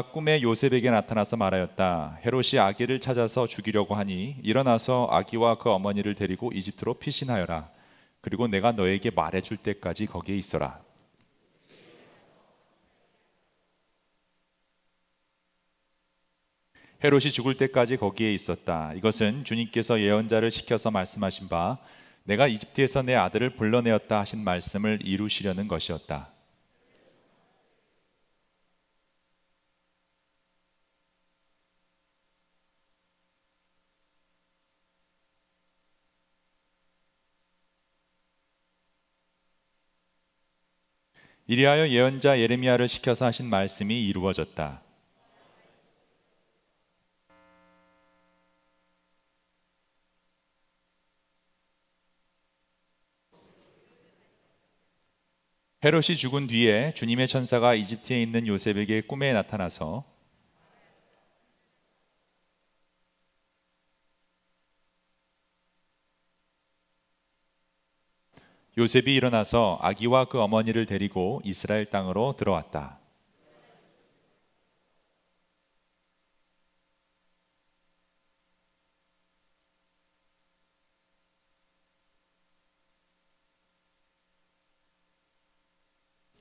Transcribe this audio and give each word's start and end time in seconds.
꿈에 0.00 0.40
요셉에게 0.40 0.90
나타나서 0.90 1.36
말하였다. 1.36 2.20
헤롯이 2.24 2.58
아기를 2.58 2.98
찾아서 2.98 3.46
죽이려고 3.46 3.94
하니 3.94 4.36
일어나서 4.42 5.06
아기와 5.10 5.58
그 5.58 5.68
어머니를 5.68 6.14
데리고 6.14 6.50
이집트로 6.50 6.94
피신하여라. 6.94 7.68
그리고 8.22 8.48
내가 8.48 8.72
너에게 8.72 9.10
말해줄 9.10 9.58
때까지 9.58 10.06
거기에 10.06 10.34
있어라. 10.34 10.80
헤롯이 17.04 17.30
죽을 17.30 17.58
때까지 17.58 17.98
거기에 17.98 18.32
있었다. 18.32 18.94
이것은 18.94 19.44
주님께서 19.44 20.00
예언자를 20.00 20.50
시켜서 20.50 20.90
말씀하신 20.90 21.50
바 21.50 21.76
내가 22.24 22.46
이집트에서 22.46 23.02
내 23.02 23.14
아들을 23.14 23.56
불러내었다 23.56 24.20
하신 24.20 24.42
말씀을 24.42 25.00
이루시려는 25.02 25.68
것이었다. 25.68 26.31
이리하여 41.48 41.88
예언자 41.88 42.38
예레미야를 42.38 42.88
시켜서 42.88 43.26
하신 43.26 43.46
말씀이 43.46 44.06
이루어졌다. 44.06 44.80
헤롯이 55.84 56.16
죽은 56.16 56.46
뒤에 56.46 56.94
주님의 56.94 57.26
천사가 57.26 57.74
이집트에 57.74 58.22
있는 58.22 58.46
요셉에게 58.46 59.00
꿈에 59.00 59.32
나타나서 59.32 60.04
요셉이 68.78 69.14
일어나서 69.14 69.78
아기와 69.82 70.26
그 70.26 70.40
어머니를 70.40 70.86
데리고 70.86 71.40
이스라엘 71.44 71.84
땅으로 71.86 72.36
들어왔다. 72.38 72.98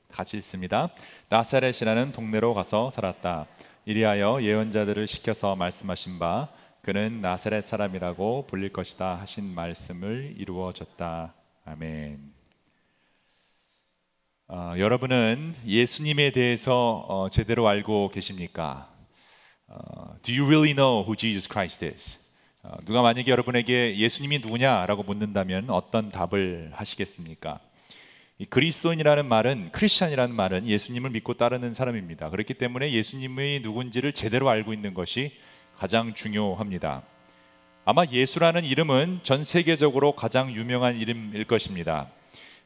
같이 0.09 0.37
있습니다. 0.37 0.89
나사렛이라는 1.29 2.11
동네로 2.11 2.53
가서 2.53 2.89
살았다. 2.91 3.47
이리하여 3.85 4.41
예언자들을 4.41 5.07
시켜서 5.07 5.55
말씀하신 5.55 6.19
바 6.19 6.49
그는 6.81 7.21
나사렛 7.21 7.63
사람이라고 7.63 8.45
불릴 8.47 8.71
것이다 8.73 9.15
하신 9.15 9.53
말씀을 9.55 10.35
이루어졌다. 10.37 11.40
아멘. 11.63 12.33
어, 14.47 14.73
여러분은 14.79 15.53
예수님에 15.63 16.31
대해서 16.31 17.05
어, 17.07 17.29
제대로 17.29 17.67
알고 17.67 18.09
계십니까? 18.09 18.89
어, 19.67 20.15
Do 20.23 20.33
you 20.33 20.47
really 20.47 20.73
know 20.73 21.03
who 21.03 21.15
Jesus 21.15 21.47
Christ 21.47 21.85
is? 21.85 22.19
어, 22.63 22.77
누가 22.85 23.03
만약에 23.03 23.29
여러분에게 23.29 23.95
예수님이 23.95 24.39
누구냐라고 24.39 25.03
묻는다면 25.03 25.69
어떤 25.69 26.09
답을 26.09 26.71
하시겠습니까? 26.73 27.59
그리스도인이라는 28.49 29.27
말은 29.27 29.71
크리스찬이라는 29.71 30.35
말은 30.35 30.67
예수님을 30.67 31.11
믿고 31.11 31.33
따르는 31.33 31.75
사람입니다. 31.75 32.31
그렇기 32.31 32.55
때문에 32.55 32.91
예수님의 32.91 33.59
누군지를 33.59 34.13
제대로 34.13 34.49
알고 34.49 34.73
있는 34.73 34.95
것이 34.95 35.31
가장 35.77 36.15
중요합니다. 36.15 37.03
아마 37.83 38.05
예수라는 38.05 38.63
이름은 38.63 39.21
전 39.23 39.43
세계적으로 39.43 40.11
가장 40.11 40.53
유명한 40.53 40.97
이름일 40.97 41.45
것입니다. 41.45 42.09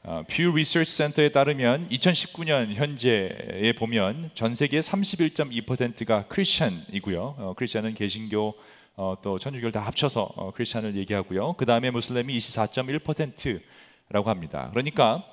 어, 0.04 0.24
Pew 0.28 0.52
Research 0.52 0.92
Center에 0.92 1.30
따르면 1.30 1.88
2019년 1.88 2.74
현재에 2.74 3.72
보면 3.78 4.32
전 4.36 4.56
세계 4.56 4.82
31.2%가 4.82 6.26
크리스천이고요. 6.28 7.36
어, 7.38 7.54
크리스천은 7.56 7.94
개신교 7.94 8.56
어, 8.98 9.16
또 9.22 9.40
천주교를 9.40 9.72
다 9.72 9.80
합쳐서 9.80 10.34
어, 10.36 10.52
크리스천을 10.52 10.98
얘기하고요. 10.98 11.54
그 11.54 11.66
다음에 11.66 11.92
무슬림이 11.92 12.38
24.1%라고 12.38 14.30
합니다. 14.30 14.68
그러니까 14.72 15.24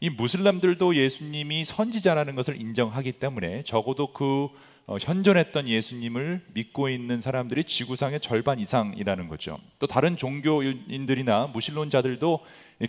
이 0.00 0.10
무슬림들도 0.10 0.96
예수님이 0.96 1.64
선지자라는 1.64 2.34
것을 2.34 2.60
인정하기 2.60 3.12
때문에 3.12 3.62
적어도 3.62 4.12
그 4.12 4.48
어, 4.48 4.77
현존했던 4.96 5.68
예수님을 5.68 6.46
믿고 6.54 6.88
있는 6.88 7.20
사람들이 7.20 7.64
지구상의 7.64 8.20
절반 8.20 8.58
이상이라는 8.58 9.28
거죠. 9.28 9.58
또 9.78 9.86
다른 9.86 10.16
종교인들이나 10.16 11.48
무신론자들도 11.48 12.40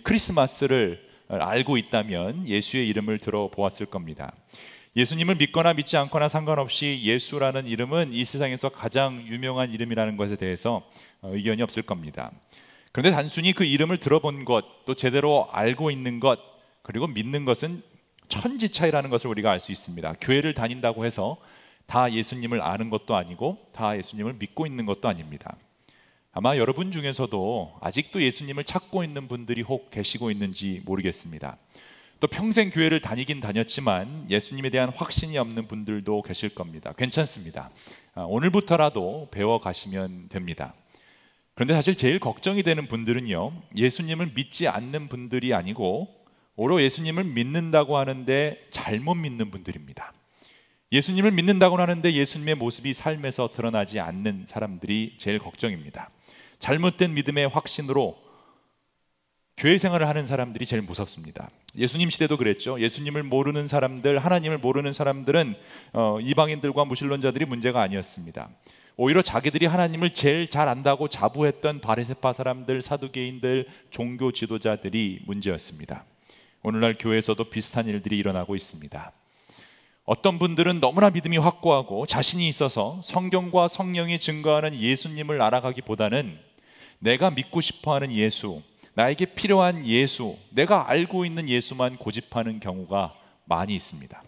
크리스마스를 0.02 1.06
알고 1.28 1.76
있다면 1.76 2.48
예수의 2.48 2.88
이름을 2.88 3.18
들어보았을 3.18 3.86
겁니다. 3.86 4.32
예수님을 4.96 5.36
믿거나 5.36 5.74
믿지 5.74 5.96
않거나 5.96 6.28
상관없이 6.28 7.00
예수라는 7.04 7.66
이름은 7.66 8.12
이 8.12 8.24
세상에서 8.24 8.70
가장 8.70 9.24
유명한 9.28 9.70
이름이라는 9.70 10.16
것에 10.16 10.36
대해서 10.36 10.82
어, 11.20 11.30
의견이 11.32 11.62
없을 11.62 11.82
겁니다. 11.82 12.32
그런데 12.90 13.12
단순히 13.12 13.52
그 13.52 13.64
이름을 13.64 13.98
들어본 13.98 14.44
것, 14.44 14.64
또 14.86 14.94
제대로 14.94 15.48
알고 15.52 15.92
있는 15.92 16.18
것, 16.18 16.40
그리고 16.82 17.06
믿는 17.06 17.44
것은 17.44 17.82
천지 18.28 18.70
차이라는 18.70 19.10
것을 19.10 19.28
우리가 19.30 19.52
알 19.52 19.60
수 19.60 19.70
있습니다. 19.70 20.14
교회를 20.20 20.54
다닌다고 20.54 21.04
해서 21.04 21.36
다 21.90 22.12
예수님을 22.12 22.62
아는 22.62 22.88
것도 22.88 23.16
아니고 23.16 23.58
다 23.72 23.96
예수님을 23.96 24.34
믿고 24.34 24.64
있는 24.64 24.86
것도 24.86 25.08
아닙니다. 25.08 25.56
아마 26.30 26.56
여러분 26.56 26.92
중에서도 26.92 27.78
아직도 27.80 28.22
예수님을 28.22 28.62
찾고 28.62 29.02
있는 29.02 29.26
분들이 29.26 29.62
혹 29.62 29.90
계시고 29.90 30.30
있는지 30.30 30.82
모르겠습니다. 30.84 31.56
또 32.20 32.28
평생 32.28 32.70
교회를 32.70 33.00
다니긴 33.00 33.40
다녔지만 33.40 34.26
예수님에 34.30 34.70
대한 34.70 34.90
확신이 34.90 35.36
없는 35.36 35.66
분들도 35.66 36.22
계실 36.22 36.54
겁니다. 36.54 36.92
괜찮습니다. 36.96 37.70
아, 38.14 38.22
오늘부터라도 38.22 39.26
배워 39.32 39.58
가시면 39.58 40.28
됩니다. 40.28 40.74
그런데 41.54 41.74
사실 41.74 41.96
제일 41.96 42.20
걱정이 42.20 42.62
되는 42.62 42.86
분들은요, 42.86 43.52
예수님을 43.74 44.30
믿지 44.36 44.68
않는 44.68 45.08
분들이 45.08 45.52
아니고 45.54 46.06
오로 46.54 46.80
예수님을 46.82 47.24
믿는다고 47.24 47.96
하는데 47.96 48.56
잘못 48.70 49.16
믿는 49.16 49.50
분들입니다. 49.50 50.12
예수님을 50.92 51.30
믿는다고 51.30 51.76
하는데 51.76 52.12
예수님의 52.12 52.56
모습이 52.56 52.94
삶에서 52.94 53.50
드러나지 53.52 54.00
않는 54.00 54.44
사람들이 54.46 55.14
제일 55.18 55.38
걱정입니다. 55.38 56.10
잘못된 56.58 57.14
믿음의 57.14 57.48
확신으로 57.48 58.18
교회 59.56 59.78
생활을 59.78 60.08
하는 60.08 60.26
사람들이 60.26 60.66
제일 60.66 60.82
무섭습니다. 60.82 61.50
예수님 61.76 62.10
시대도 62.10 62.38
그랬죠. 62.38 62.80
예수님을 62.80 63.22
모르는 63.22 63.68
사람들, 63.68 64.18
하나님을 64.18 64.58
모르는 64.58 64.92
사람들은 64.92 65.54
어, 65.92 66.18
이방인들과 66.20 66.84
무신론자들이 66.86 67.44
문제가 67.44 67.82
아니었습니다. 67.82 68.48
오히려 68.96 69.22
자기들이 69.22 69.66
하나님을 69.66 70.10
제일 70.14 70.48
잘 70.50 70.68
안다고 70.68 71.08
자부했던 71.08 71.82
바리새파 71.82 72.32
사람들, 72.32 72.82
사두개인들, 72.82 73.68
종교 73.90 74.32
지도자들이 74.32 75.22
문제였습니다. 75.26 76.04
오늘날 76.62 76.96
교회에서도 76.98 77.42
비슷한 77.44 77.86
일들이 77.86 78.18
일어나고 78.18 78.56
있습니다. 78.56 79.12
어떤 80.10 80.40
분들은 80.40 80.80
너무나 80.80 81.08
믿음이 81.08 81.36
확고하고 81.36 82.04
자신이 82.04 82.48
있어서 82.48 83.00
성경과 83.04 83.68
성령이 83.68 84.18
증거하는 84.18 84.74
예수님을 84.74 85.40
알아가기보다는 85.40 86.36
내가 86.98 87.30
믿고 87.30 87.60
싶어 87.60 87.94
하는 87.94 88.10
예수, 88.10 88.60
나에게 88.94 89.26
필요한 89.26 89.86
예수, 89.86 90.36
내가 90.50 90.90
알고 90.90 91.24
있는 91.24 91.48
예수만 91.48 91.96
고집하는 91.96 92.58
경우가 92.58 93.12
많이 93.44 93.76
있습니다. 93.76 94.20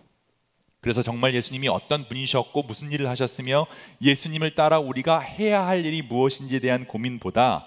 그래서 0.80 1.02
정말 1.02 1.34
예수님이 1.34 1.66
어떤 1.66 2.06
분이셨고 2.06 2.62
무슨 2.62 2.92
일을 2.92 3.08
하셨으며 3.08 3.66
예수님을 4.00 4.54
따라 4.54 4.78
우리가 4.78 5.18
해야 5.18 5.66
할 5.66 5.84
일이 5.84 6.00
무엇인지에 6.00 6.60
대한 6.60 6.86
고민보다 6.86 7.66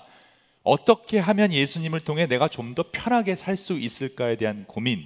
어떻게 0.64 1.20
하면 1.20 1.52
예수님을 1.52 2.00
통해 2.00 2.28
내가 2.28 2.48
좀 2.48 2.76
더 2.76 2.86
편하게 2.94 3.36
살 3.36 3.58
수 3.58 3.74
있을까에 3.78 4.38
대한 4.38 4.64
고민, 4.70 5.04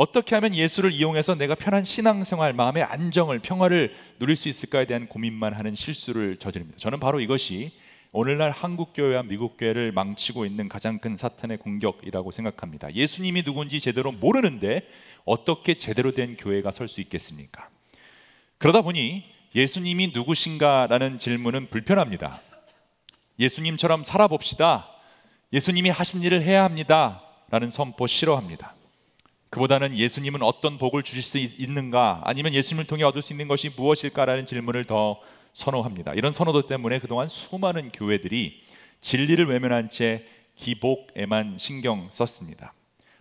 어떻게 0.00 0.34
하면 0.34 0.54
예수를 0.54 0.92
이용해서 0.92 1.34
내가 1.34 1.54
편한 1.54 1.84
신앙생활, 1.84 2.54
마음의 2.54 2.84
안정을, 2.84 3.40
평화를 3.40 3.94
누릴 4.18 4.34
수 4.34 4.48
있을까에 4.48 4.86
대한 4.86 5.06
고민만 5.06 5.52
하는 5.52 5.74
실수를 5.74 6.38
저지릅니다. 6.38 6.78
저는 6.78 7.00
바로 7.00 7.20
이것이 7.20 7.70
오늘날 8.10 8.50
한국 8.50 8.94
교회와 8.94 9.24
미국 9.24 9.58
교회를 9.58 9.92
망치고 9.92 10.46
있는 10.46 10.70
가장 10.70 10.98
큰 11.00 11.18
사탄의 11.18 11.58
공격이라고 11.58 12.30
생각합니다. 12.30 12.94
예수님이 12.94 13.42
누군지 13.42 13.78
제대로 13.78 14.10
모르는데 14.10 14.88
어떻게 15.26 15.74
제대로 15.74 16.12
된 16.12 16.38
교회가 16.38 16.70
설 16.70 16.88
수 16.88 17.02
있겠습니까? 17.02 17.68
그러다 18.56 18.80
보니 18.80 19.24
예수님이 19.54 20.12
누구신가라는 20.14 21.18
질문은 21.18 21.68
불편합니다. 21.68 22.40
예수님처럼 23.38 24.04
살아봅시다. 24.04 24.88
예수님이 25.52 25.90
하신 25.90 26.22
일을 26.22 26.40
해야 26.40 26.64
합니다. 26.64 27.22
라는 27.50 27.68
선포 27.68 28.06
싫어합니다. 28.06 28.79
그보다는 29.50 29.96
예수님은 29.96 30.42
어떤 30.42 30.78
복을 30.78 31.02
주실 31.02 31.22
수 31.22 31.38
있는가 31.38 32.22
아니면 32.24 32.54
예수님을 32.54 32.86
통해 32.86 33.02
얻을 33.02 33.20
수 33.20 33.32
있는 33.32 33.48
것이 33.48 33.70
무엇일까라는 33.76 34.46
질문을 34.46 34.84
더 34.84 35.20
선호합니다. 35.52 36.14
이런 36.14 36.32
선호도 36.32 36.66
때문에 36.66 37.00
그동안 37.00 37.28
수많은 37.28 37.90
교회들이 37.92 38.62
진리를 39.00 39.44
외면한 39.46 39.90
채 39.90 40.24
기복에만 40.54 41.56
신경 41.58 42.08
썼습니다. 42.12 42.74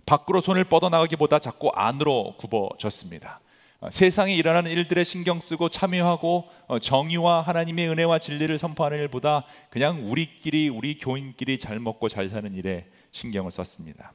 밖으로 0.05 0.41
손을 0.41 0.65
뻗어나가기보다 0.65 1.39
자꾸 1.39 1.69
안으로 1.73 2.35
굽어졌습니다. 2.37 3.39
어, 3.81 3.89
세상에 3.89 4.35
일어나는 4.35 4.71
일들에 4.71 5.03
신경 5.03 5.39
쓰고 5.39 5.69
참여하고 5.69 6.49
어, 6.67 6.79
정의와 6.79 7.41
하나님의 7.41 7.87
은혜와 7.89 8.19
진리를 8.19 8.57
선포하는 8.57 8.99
일보다 8.99 9.45
그냥 9.69 10.01
우리끼리 10.03 10.67
우리 10.67 10.97
교인끼리 10.97 11.57
잘 11.57 11.79
먹고 11.79 12.09
잘 12.09 12.27
사는 12.27 12.53
일에 12.53 12.87
신경을 13.13 13.51
썼습니다. 13.51 14.11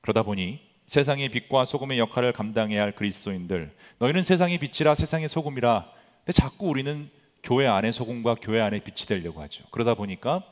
그러다 0.00 0.24
보니 0.24 0.71
세상의 0.86 1.28
빛과 1.30 1.64
소금의 1.64 1.98
역할을 1.98 2.32
감당해야 2.32 2.82
할 2.82 2.92
그리스도인들 2.92 3.74
너희는 3.98 4.22
세상의 4.22 4.58
빛이라 4.58 4.94
세상의 4.94 5.28
소금이라 5.28 5.90
근데 6.18 6.32
자꾸 6.32 6.68
우리는 6.68 7.10
교회 7.42 7.66
안에 7.66 7.90
소금과 7.90 8.36
교회 8.40 8.60
안에 8.60 8.80
빛이 8.80 9.06
되려고 9.08 9.40
하죠. 9.42 9.64
그러다 9.70 9.94
보니까 9.94 10.44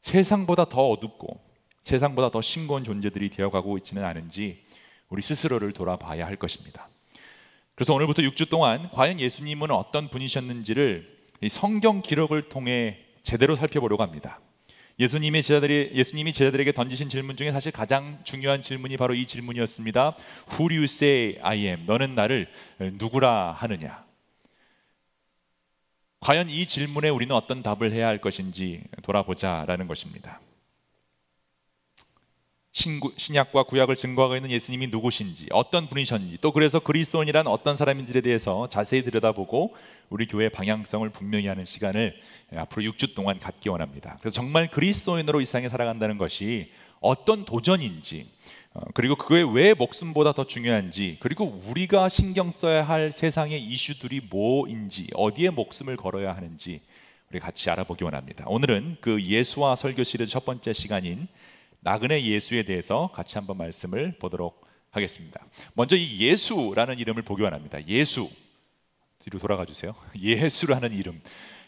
세상보다 0.00 0.66
더 0.66 0.88
어둡고 0.88 1.40
세상보다 1.82 2.30
더 2.30 2.40
싱거운 2.40 2.84
존재들이 2.84 3.30
되어가고 3.30 3.76
있지는 3.78 4.04
않은지 4.04 4.64
우리 5.10 5.22
스스로를 5.22 5.72
돌아봐야 5.72 6.26
할 6.26 6.36
것입니다. 6.36 6.88
그래서 7.74 7.92
오늘부터 7.92 8.22
6주 8.22 8.48
동안 8.48 8.90
과연 8.90 9.20
예수님은 9.20 9.70
어떤 9.70 10.08
분이셨는지를 10.08 11.14
성경 11.50 12.00
기록을 12.00 12.44
통해 12.44 12.98
제대로 13.22 13.54
살펴보려고 13.54 14.02
합니다. 14.02 14.40
예수님의 14.98 15.42
제자들이 15.42 15.90
예수님이 15.94 16.32
제자들에게 16.32 16.72
던지신 16.72 17.08
질문 17.08 17.36
중에 17.36 17.50
사실 17.50 17.72
가장 17.72 18.20
중요한 18.24 18.62
질문이 18.62 18.96
바로 18.96 19.14
이 19.14 19.26
질문이었습니다. 19.26 20.16
Who 20.52 20.68
do 20.68 20.76
you 20.76 20.84
say 20.84 21.38
I 21.42 21.66
am? 21.66 21.84
너는 21.86 22.14
나를 22.14 22.48
누구라 22.78 23.52
하느냐? 23.52 24.04
과연 26.20 26.48
이 26.48 26.66
질문에 26.66 27.10
우리는 27.10 27.34
어떤 27.34 27.62
답을 27.62 27.92
해야 27.92 28.06
할 28.06 28.18
것인지 28.18 28.82
돌아보자라는 29.02 29.88
것입니다. 29.88 30.40
신약과 32.74 33.62
구약을 33.64 33.94
증거하고 33.94 34.34
있는 34.34 34.50
예수님이 34.50 34.88
누구신지 34.88 35.46
어떤 35.52 35.88
분이셨는지 35.88 36.38
또 36.40 36.50
그래서 36.50 36.80
그리스도인이란 36.80 37.46
어떤 37.46 37.76
사람인지에 37.76 38.20
대해서 38.20 38.68
자세히 38.68 39.04
들여다보고 39.04 39.76
우리 40.10 40.26
교회 40.26 40.48
방향성을 40.48 41.08
분명히 41.10 41.46
하는 41.46 41.64
시간을 41.64 42.16
앞으로 42.56 42.82
6주 42.90 43.14
동안 43.14 43.38
갖기 43.38 43.68
원합니다. 43.68 44.16
그래서 44.20 44.34
정말 44.34 44.68
그리스도인으로 44.68 45.40
이 45.40 45.44
세상에 45.44 45.68
살아간다는 45.68 46.18
것이 46.18 46.72
어떤 47.00 47.44
도전인지 47.44 48.28
어, 48.72 48.80
그리고 48.92 49.14
그게 49.14 49.44
왜 49.48 49.72
목숨보다 49.72 50.32
더 50.32 50.44
중요한지 50.44 51.18
그리고 51.20 51.62
우리가 51.66 52.08
신경 52.08 52.50
써야 52.50 52.82
할 52.82 53.12
세상의 53.12 53.62
이슈들이 53.62 54.22
뭐인지 54.30 55.10
어디에 55.14 55.50
목숨을 55.50 55.96
걸어야 55.96 56.34
하는지 56.34 56.80
우리 57.30 57.38
같이 57.38 57.70
알아보기 57.70 58.02
원합니다. 58.02 58.44
오늘은 58.48 58.96
그 59.00 59.22
예수와 59.22 59.76
설교 59.76 60.02
시리즈 60.02 60.32
첫 60.32 60.44
번째 60.44 60.72
시간인 60.72 61.28
나그네 61.84 62.24
예수에 62.24 62.62
대해서 62.62 63.10
같이 63.12 63.36
한번 63.36 63.58
말씀을 63.58 64.16
보도록 64.18 64.66
하겠습니다. 64.90 65.44
먼저 65.74 65.96
이 65.96 66.18
예수라는 66.18 66.98
이름을 66.98 67.22
보기 67.22 67.42
원합니다. 67.42 67.86
예수 67.86 68.26
뒤로 69.18 69.38
돌아가 69.38 69.66
주세요. 69.66 69.94
예수라는 70.18 70.92
이름. 70.92 71.20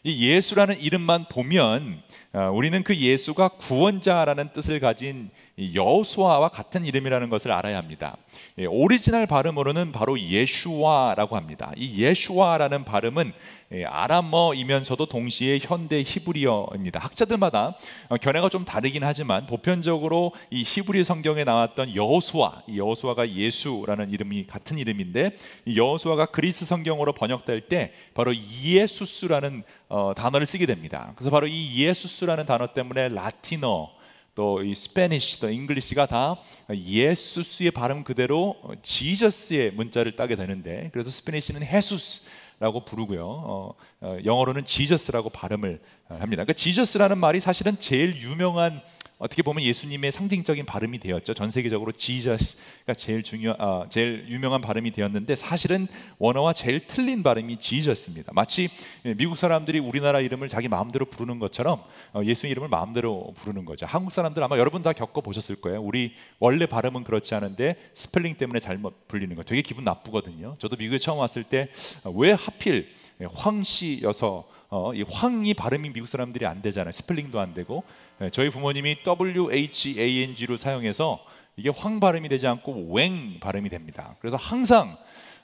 이 0.04 0.26
예수라는 0.26 0.80
이름만 0.80 1.26
보면 1.28 2.02
어, 2.32 2.50
우리는 2.50 2.82
그 2.82 2.96
예수가 2.96 3.48
구원자라는 3.58 4.54
뜻을 4.54 4.80
가진 4.80 5.30
여호수아와 5.58 6.50
같은 6.50 6.84
이름이라는 6.84 7.30
것을 7.30 7.50
알아야 7.50 7.78
합니다. 7.78 8.18
예, 8.58 8.66
오리지널 8.66 9.26
발음으로는 9.26 9.90
바로 9.90 10.20
예슈와라고 10.20 11.34
합니다. 11.34 11.72
이 11.76 12.02
예슈와라는 12.02 12.84
발음은 12.84 13.32
예, 13.72 13.84
아람어이면서도 13.84 15.06
동시에 15.06 15.58
현대 15.62 16.02
히브리어입니다. 16.02 17.00
학자들마다 17.00 17.74
어, 18.10 18.16
견해가 18.18 18.50
좀 18.50 18.66
다르긴 18.66 19.02
하지만 19.02 19.46
보편적으로 19.46 20.32
이 20.50 20.62
히브리 20.62 21.04
성경에 21.04 21.44
나왔던 21.44 21.96
여호수아, 21.96 22.64
여호수아가 22.74 23.30
예수라는 23.30 24.10
이름이 24.10 24.46
같은 24.46 24.76
이름인데 24.76 25.36
여호수아가 25.74 26.26
그리스 26.26 26.66
성경으로 26.66 27.14
번역될 27.14 27.62
때 27.62 27.92
바로 28.12 28.34
이에수스라는 28.34 29.64
어, 29.88 30.12
단어를 30.14 30.46
쓰게 30.46 30.66
됩니다. 30.66 31.12
그래서 31.16 31.30
바로 31.30 31.46
이 31.46 31.66
이에수스라는 31.66 32.44
단어 32.44 32.74
때문에 32.74 33.08
라틴어 33.08 33.95
또 34.36 34.60
이 34.62 34.74
Spanish, 34.74 35.40
또 35.40 35.50
English가 35.50 36.06
다 36.06 36.36
예수스의 36.70 37.72
발음 37.72 38.04
그대로 38.04 38.54
Jesus의 38.82 39.72
문자를 39.72 40.12
따게 40.12 40.36
되는데 40.36 40.90
그래서 40.92 41.10
Spanish는 41.10 41.62
헤수스 41.62 42.28
라고 42.58 42.84
부르고요. 42.84 43.26
어, 43.26 43.74
어, 44.00 44.18
영어로는 44.24 44.64
Jesus라고 44.64 45.28
발음을 45.30 45.80
합니다. 46.08 46.42
그러니까 46.44 46.52
Jesus라는 46.54 47.18
말이 47.18 47.40
사실은 47.40 47.78
제일 47.78 48.16
유명한 48.22 48.80
어떻게 49.18 49.42
보면 49.42 49.62
예수님의 49.62 50.12
상징적인 50.12 50.66
발음이 50.66 50.98
되었죠. 50.98 51.34
전 51.34 51.50
세계적으로 51.50 51.92
Jesus가 51.92 52.94
제일 52.94 53.22
중요, 53.22 53.54
아, 53.58 53.86
제일 53.88 54.26
유명한 54.28 54.60
발음이 54.60 54.90
되었는데 54.92 55.36
사실은 55.36 55.86
원어와 56.18 56.52
제일 56.52 56.86
틀린 56.86 57.22
발음이 57.22 57.58
Jesus입니다. 57.58 58.32
마치 58.34 58.68
미국 59.16 59.38
사람들이 59.38 59.78
우리나라 59.78 60.20
이름을 60.20 60.48
자기 60.48 60.68
마음대로 60.68 61.06
부르는 61.06 61.38
것처럼 61.38 61.82
어, 62.12 62.22
예수 62.24 62.46
이름을 62.46 62.68
마음대로 62.68 63.32
부르는 63.36 63.64
거죠. 63.64 63.86
한국 63.86 64.10
사람들 64.12 64.42
아마 64.42 64.58
여러분 64.58 64.82
다 64.82 64.92
겪어 64.92 65.20
보셨을 65.20 65.60
거예요. 65.60 65.82
우리 65.82 66.14
원래 66.38 66.66
발음은 66.66 67.04
그렇지 67.04 67.34
않은데 67.34 67.76
스펠링 67.94 68.36
때문에 68.36 68.60
잘못 68.60 69.08
불리는 69.08 69.34
거 69.34 69.42
되게 69.42 69.62
기분 69.62 69.84
나쁘거든요. 69.84 70.56
저도 70.58 70.76
미국에 70.76 70.98
처음 70.98 71.18
왔을 71.18 71.42
때 71.44 71.68
왜 72.14 72.32
하필 72.32 72.88
황씨여서 73.32 74.48
어, 74.68 74.92
이 74.94 75.02
황이 75.08 75.54
발음이 75.54 75.90
미국 75.92 76.08
사람들이 76.08 76.44
안 76.44 76.60
되잖아요. 76.60 76.90
스펠링도 76.92 77.38
안 77.38 77.54
되고 77.54 77.76
네, 77.76 78.05
저희 78.32 78.48
부모님이 78.48 79.02
W 79.04 79.52
H 79.52 80.00
A 80.00 80.22
N 80.22 80.34
G로 80.34 80.56
사용해서 80.56 81.22
이게 81.56 81.68
황 81.68 82.00
발음이 82.00 82.28
되지 82.28 82.46
않고 82.46 82.88
웽 82.90 83.40
발음이 83.40 83.68
됩니다. 83.68 84.16
그래서 84.20 84.36
항상 84.36 84.96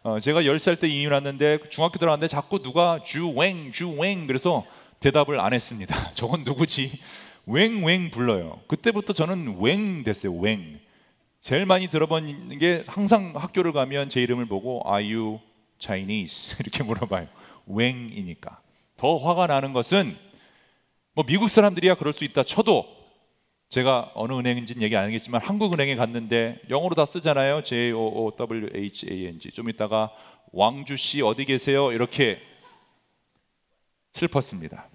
어, 0.03 0.19
제가 0.19 0.43
10살 0.43 0.81
때 0.81 0.89
이민 0.89 1.13
왔는데 1.13 1.59
중학교 1.71 1.99
들어갔는데 1.99 2.29
자꾸 2.29 2.63
누가 2.63 3.03
주웽 3.05 3.73
주웽 3.73 4.27
그래서 4.27 4.65
대답을 5.01 5.39
안 5.39 5.53
했습니다. 5.53 6.13
저건 6.15 6.45
누구지? 6.45 6.99
웽웽 7.47 8.11
불러요. 8.11 8.61
그때부터 8.69 9.13
저는 9.13 9.59
웽 9.61 10.05
됐어요. 10.05 10.33
웽. 10.33 10.81
제일 11.41 11.67
많이 11.67 11.89
들어본 11.89 12.59
게 12.59 12.85
항상 12.87 13.33
학교를 13.35 13.73
가면 13.73 14.09
제 14.09 14.23
이름을 14.23 14.47
보고 14.47 14.83
Are 14.87 15.15
you 15.15 15.41
Chinese? 15.79 16.57
이렇게 16.61 16.83
물어봐요. 16.85 17.27
웽이니까. 17.67 18.61
더 18.97 19.19
화가 19.19 19.49
나는 19.49 19.73
것은 19.73 20.17
뭐 21.15 21.25
미국 21.25 21.49
사람들이야 21.51 21.97
그럴 21.97 22.13
수 22.13 22.25
있다 22.25 22.43
쳐도 22.43 22.87
제가 23.69 24.13
어느 24.15 24.33
은행인지는 24.35 24.83
얘기 24.83 24.97
안 24.97 25.05
하겠지만 25.05 25.41
한국은행에 25.41 25.97
갔는데 25.97 26.61
영어로 26.69 26.95
다 26.95 27.07
쓰잖아요. 27.07 27.63
J 27.63 27.93
O 27.93 28.01
O 28.01 28.37
W 28.37 28.69
H 28.75 29.07
A 29.11 29.27
N 29.29 29.41
G. 29.41 29.51
좀 29.51 29.71
있다가 29.71 30.11
왕주 30.53 30.97
씨 30.97 31.23
어디 31.23 31.47
계세요? 31.47 31.91
이렇게 31.91 32.39
슬펐습니다. 34.13 34.89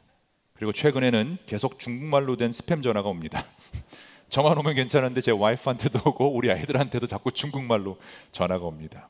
그리고 0.53 0.71
최근에는 0.71 1.39
계속 1.47 1.79
중국말로 1.79 2.35
된 2.35 2.51
스팸 2.51 2.83
전화가 2.83 3.09
옵니다. 3.09 3.45
저만 4.29 4.57
오면 4.59 4.75
괜찮은데 4.75 5.21
제 5.21 5.31
와이프한테도 5.31 5.99
오고 6.05 6.35
우리 6.35 6.51
아이들한테도 6.51 7.07
자꾸 7.07 7.31
중국말로 7.31 7.97
전화가 8.31 8.63
옵니다. 8.63 9.09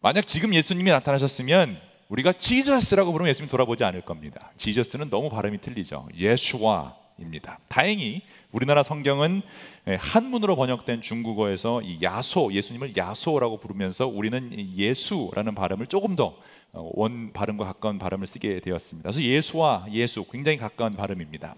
만약 0.00 0.26
지금 0.26 0.54
예수님이 0.54 0.90
나타나셨으면 0.90 1.78
우리가 2.12 2.34
지저스라고 2.34 3.10
부르면 3.10 3.30
예수님 3.30 3.48
돌아보지 3.48 3.84
않을 3.84 4.02
겁니다. 4.02 4.52
지저스는 4.58 5.08
너무 5.08 5.30
발음이 5.30 5.62
틀리죠. 5.62 6.08
예수와입니다. 6.14 7.58
다행히 7.68 8.20
우리나라 8.50 8.82
성경은 8.82 9.40
예, 9.88 9.94
한문으로 9.98 10.54
번역된 10.54 11.00
중국어에서 11.00 11.80
야소 12.02 12.52
예수님을 12.52 12.98
야소라고 12.98 13.56
부르면서 13.56 14.06
우리는 14.06 14.52
예수라는 14.76 15.54
발음을 15.54 15.86
조금 15.86 16.14
더원 16.14 16.34
어, 16.72 17.30
발음과 17.32 17.64
가까운 17.64 17.98
발음을 17.98 18.26
쓰게 18.26 18.60
되었습니다. 18.60 19.10
그래서 19.10 19.22
예수와 19.22 19.86
예수 19.90 20.22
굉장히 20.30 20.58
가까운 20.58 20.92
발음입니다. 20.92 21.54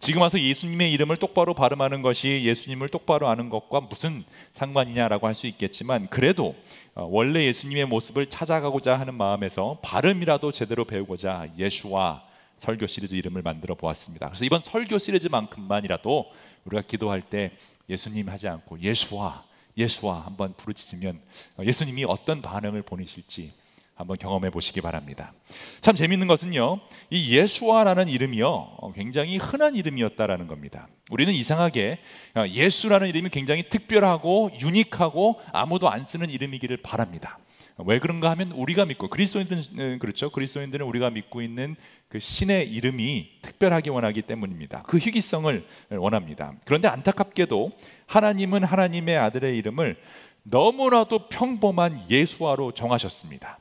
지금 0.00 0.22
와서 0.22 0.40
예수님의 0.40 0.92
이름을 0.94 1.18
똑바로 1.18 1.52
발음하는 1.52 2.00
것이 2.00 2.40
예수님을 2.44 2.88
똑바로 2.88 3.28
아는 3.28 3.50
것과 3.50 3.82
무슨 3.82 4.24
상관이냐라고 4.52 5.26
할 5.26 5.34
수 5.34 5.46
있겠지만 5.46 6.08
그래도 6.08 6.56
어, 6.94 7.06
원래 7.10 7.44
예수님의 7.44 7.84
모습을 7.84 8.26
찾아가고자 8.26 8.98
하는 8.98 9.12
마음에서 9.14 9.78
발음이라도 9.82 10.52
제대로 10.52 10.86
배우고자 10.86 11.48
예수와 11.58 12.24
설교 12.56 12.86
시리즈 12.86 13.14
이름을 13.14 13.42
만들어 13.42 13.74
보았습니다. 13.74 14.28
그래서 14.28 14.44
이번 14.46 14.62
설교 14.62 14.96
시리즈만큼만이라도 14.98 16.32
우리가 16.64 16.82
기도할 16.82 17.20
때 17.20 17.52
예수님 17.90 18.30
하지 18.30 18.48
않고 18.48 18.80
예수와 18.80 19.44
예수와 19.76 20.24
한번 20.24 20.54
부르짖으면 20.56 21.20
어, 21.58 21.62
예수님이 21.62 22.04
어떤 22.04 22.40
반응을 22.40 22.82
보내실지 22.82 23.52
한번 24.00 24.16
경험해 24.16 24.48
보시기 24.50 24.80
바랍니다. 24.80 25.34
참 25.82 25.94
재밌는 25.94 26.26
것은요, 26.26 26.80
이 27.10 27.36
예수와라는 27.36 28.08
이름이요, 28.08 28.48
어, 28.48 28.92
굉장히 28.92 29.36
흔한 29.36 29.76
이름이었다라는 29.76 30.46
겁니다. 30.46 30.88
우리는 31.10 31.32
이상하게 31.32 31.98
어, 32.34 32.46
예수라는 32.48 33.08
이름이 33.08 33.28
굉장히 33.28 33.68
특별하고 33.68 34.50
유니크하고 34.58 35.40
아무도 35.52 35.90
안 35.90 36.06
쓰는 36.06 36.30
이름이기를 36.30 36.78
바랍니다. 36.78 37.38
왜 37.84 37.98
그런가 37.98 38.30
하면 38.30 38.52
우리가 38.52 38.84
믿고 38.86 39.08
그리스도인들은 39.08 39.98
그렇죠. 40.00 40.30
그리스도인들은 40.30 40.84
우리가 40.86 41.10
믿고 41.10 41.40
있는 41.40 41.76
그 42.08 42.18
신의 42.18 42.70
이름이 42.70 43.40
특별하게 43.42 43.90
원하기 43.90 44.22
때문입니다. 44.22 44.82
그 44.86 44.98
희귀성을 44.98 45.66
원합니다. 45.92 46.52
그런데 46.64 46.88
안타깝게도 46.88 47.72
하나님은 48.06 48.64
하나님의 48.64 49.16
아들의 49.16 49.56
이름을 49.58 49.96
너무나도 50.42 51.28
평범한 51.28 52.10
예수화로 52.10 52.72
정하셨습니다. 52.72 53.59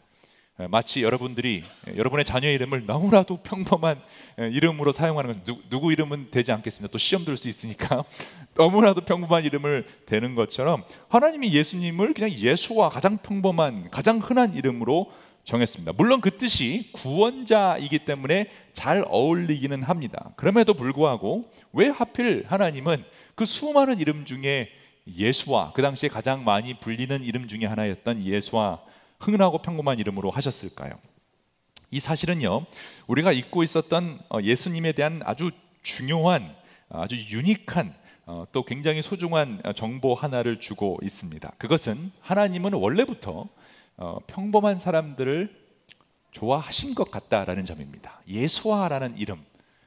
예, 0.61 0.67
마치 0.67 1.03
여러분들이 1.03 1.63
예, 1.87 1.97
여러분의 1.97 2.25
자녀 2.25 2.49
이름을 2.49 2.85
너무나도 2.85 3.37
평범한 3.37 4.01
예, 4.41 4.49
이름으로 4.49 4.91
사용하는 4.91 5.33
것 5.33 5.45
누, 5.45 5.61
누구 5.69 5.91
이름은 5.93 6.31
되지 6.31 6.51
않겠습니다. 6.51 6.91
또 6.91 6.97
시험 6.97 7.23
들 7.23 7.37
수 7.37 7.47
있으니까 7.47 8.03
너무나도 8.55 9.01
평범한 9.01 9.45
이름을 9.45 9.85
대는 10.05 10.35
것처럼 10.35 10.83
하나님이 11.07 11.53
예수님을 11.53 12.13
그냥 12.13 12.31
예수와 12.31 12.89
가장 12.89 13.17
평범한 13.17 13.89
가장 13.89 14.17
흔한 14.17 14.53
이름으로 14.53 15.09
정했습니다. 15.45 15.93
물론 15.93 16.19
그 16.19 16.37
뜻이 16.37 16.91
구원자이기 16.91 17.99
때문에 17.99 18.51
잘 18.73 19.05
어울리기는 19.07 19.81
합니다. 19.83 20.31
그럼에도 20.35 20.73
불구하고 20.73 21.49
왜 21.71 21.87
하필 21.87 22.43
하나님은 22.47 23.05
그 23.35 23.45
수많은 23.45 23.99
이름 23.99 24.25
중에 24.25 24.69
예수와 25.07 25.71
그 25.73 25.81
당시에 25.81 26.09
가장 26.09 26.43
많이 26.43 26.73
불리는 26.73 27.23
이름 27.23 27.47
중에 27.47 27.65
하나였던 27.65 28.25
예수와 28.25 28.81
흔하고 29.19 29.59
평범한 29.59 29.99
이름으로 29.99 30.31
하셨을까요? 30.31 30.93
이 31.91 31.99
사실은요, 31.99 32.65
우리가 33.07 33.31
잊고 33.31 33.63
있었던 33.63 34.19
어, 34.29 34.39
예수님에 34.41 34.91
대한 34.93 35.21
아주 35.25 35.51
중요한, 35.81 36.55
아주 36.89 37.15
유니크한, 37.15 37.93
어, 38.25 38.45
또 38.51 38.63
굉장히 38.63 39.01
소중한 39.01 39.61
정보 39.75 40.13
하나를 40.13 40.59
주고 40.59 40.99
있습니다. 41.01 41.51
그것은 41.57 42.11
하나님은 42.21 42.73
원래부터 42.73 43.47
어, 43.97 44.17
평범한 44.27 44.79
사람들을 44.79 45.59
좋아하신 46.31 46.93
것 46.93 47.09
같다라는 47.09 47.65
점입니다. 47.65 48.21
예수와라는 48.27 49.17
이름, 49.17 49.43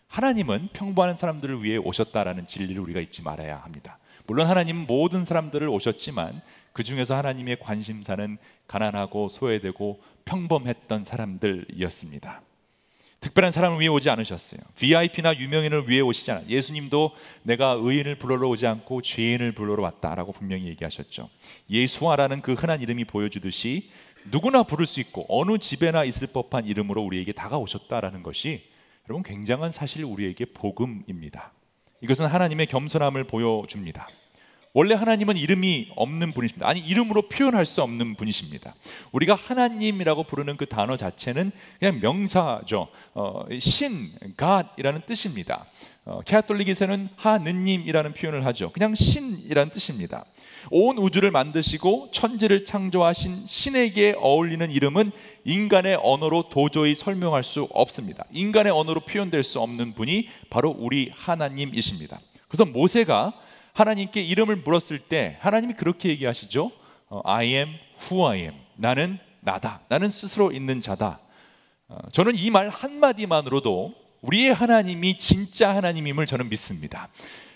하나님은 0.09 0.71
평범한 0.73 1.17
사람들을 1.17 1.63
위해 1.63 1.79
오셨다라는 1.79 2.47
진리를 2.47 2.83
우리가 2.83 3.01
잊지 3.01 3.23
말아야 3.23 3.59
합니다. 3.59 3.99
물론 4.27 4.49
하나님은 4.49 4.87
모든 4.87 5.25
사람들을 5.25 5.69
오셨지만 5.69 6.43
그 6.73 6.83
중에서 6.83 7.17
하나님의 7.17 7.59
관심사는 7.61 8.39
가난하고 8.67 9.29
소외되고 9.29 10.01
평범했던 10.25 11.05
사람들이었습니다. 11.05 12.43
특별한 13.23 13.53
사람을 13.53 13.79
위해 13.79 13.89
오지 13.89 14.11
않으셨어요. 14.11 14.61
VIP나 14.75 15.39
유명인을 15.39 15.89
위해 15.89 16.01
오시지 16.01 16.33
않아. 16.33 16.47
예수님도 16.49 17.13
내가 17.45 17.79
의인을 17.81 18.17
불러러 18.17 18.49
오지 18.49 18.67
않고 18.67 19.01
죄인을 19.03 19.53
불러러 19.53 19.83
왔다라고 19.85 20.33
분명히 20.33 20.67
얘기하셨죠. 20.67 21.31
예수와라는 21.71 22.43
그 22.43 22.55
흔한 22.55 22.83
이름이 22.83 23.05
보여주듯이 23.05 23.91
누구나 24.33 24.65
부를 24.65 24.87
수 24.87 24.99
있고 24.99 25.25
어느 25.29 25.59
집에나 25.59 26.03
있을 26.05 26.27
법한 26.33 26.67
이름으로 26.67 27.01
우리에게 27.03 27.31
다가오셨다라는 27.33 28.25
것이 28.25 28.65
여러분 29.09 29.23
굉장한 29.23 29.71
사실 29.71 30.05
우리에게 30.05 30.47
복음입니다. 30.47 31.53
이것은 32.01 32.27
하나님의 32.27 32.67
겸손함을 32.67 33.25
보여줍니다. 33.25 34.09
원래 34.75 34.95
하나님은 34.95 35.37
이름이 35.37 35.91
없는 35.97 36.33
분이십니다. 36.33 36.67
아니 36.67 36.81
이름으로 36.81 37.29
표현할 37.29 37.67
수 37.67 37.83
없는 37.83 38.17
분이십니다. 38.17 38.75
우리가 39.13 39.35
하나님이라고 39.35 40.25
부르는 40.25 40.57
그 40.57 40.67
단어 40.67 40.97
자체는 40.97 41.53
그냥 41.79 42.01
명사죠. 42.01 42.89
어, 43.15 43.45
신, 43.59 44.09
God이라는 44.39 45.03
뜻입니다. 45.05 45.67
어, 46.05 46.21
캐톨릭에서는 46.23 47.11
하느님이라는 47.17 48.15
표현을 48.15 48.47
하죠. 48.47 48.73
그냥 48.73 48.95
신이라는 48.95 49.71
뜻입니다. 49.73 50.25
온 50.71 50.97
우주를 50.97 51.31
만드시고 51.31 52.09
천지를 52.13 52.65
창조하신 52.65 53.45
신에게 53.45 54.15
어울리는 54.19 54.71
이름은 54.71 55.13
인간의 55.45 55.99
언어로 56.03 56.49
도저히 56.49 56.95
설명할 56.95 57.45
수 57.45 57.69
없습니다. 57.73 58.25
인간의 58.33 58.73
언어로 58.73 59.01
표현될 59.01 59.43
수 59.43 59.61
없는 59.61 59.93
분이 59.95 60.29
바로 60.51 60.75
우리 60.79 61.11
하나님이십니다. 61.15 62.19
그래서 62.49 62.65
모세가 62.65 63.35
하나님께 63.73 64.23
이름을 64.23 64.57
물었을 64.57 64.99
때 64.99 65.37
하나님이 65.41 65.75
그렇게 65.75 66.09
얘기하시죠. 66.11 66.71
어, 67.09 67.21
I 67.25 67.47
am 67.49 67.69
who 68.03 68.27
I 68.27 68.41
am. 68.41 68.55
나는 68.77 69.19
나다. 69.41 69.81
나는 69.89 70.09
스스로 70.11 70.53
있는 70.53 70.81
자다. 70.81 71.21
어, 71.89 71.99
저는 72.13 72.35
이 72.37 72.51
말 72.51 72.69
한마디만으로도 72.69 73.95
우리의 74.21 74.55
하나님이 74.55 75.19
진짜 75.19 75.75
하나님임을 75.75 76.27
저는 76.27 76.49
믿습니다. 76.49 77.09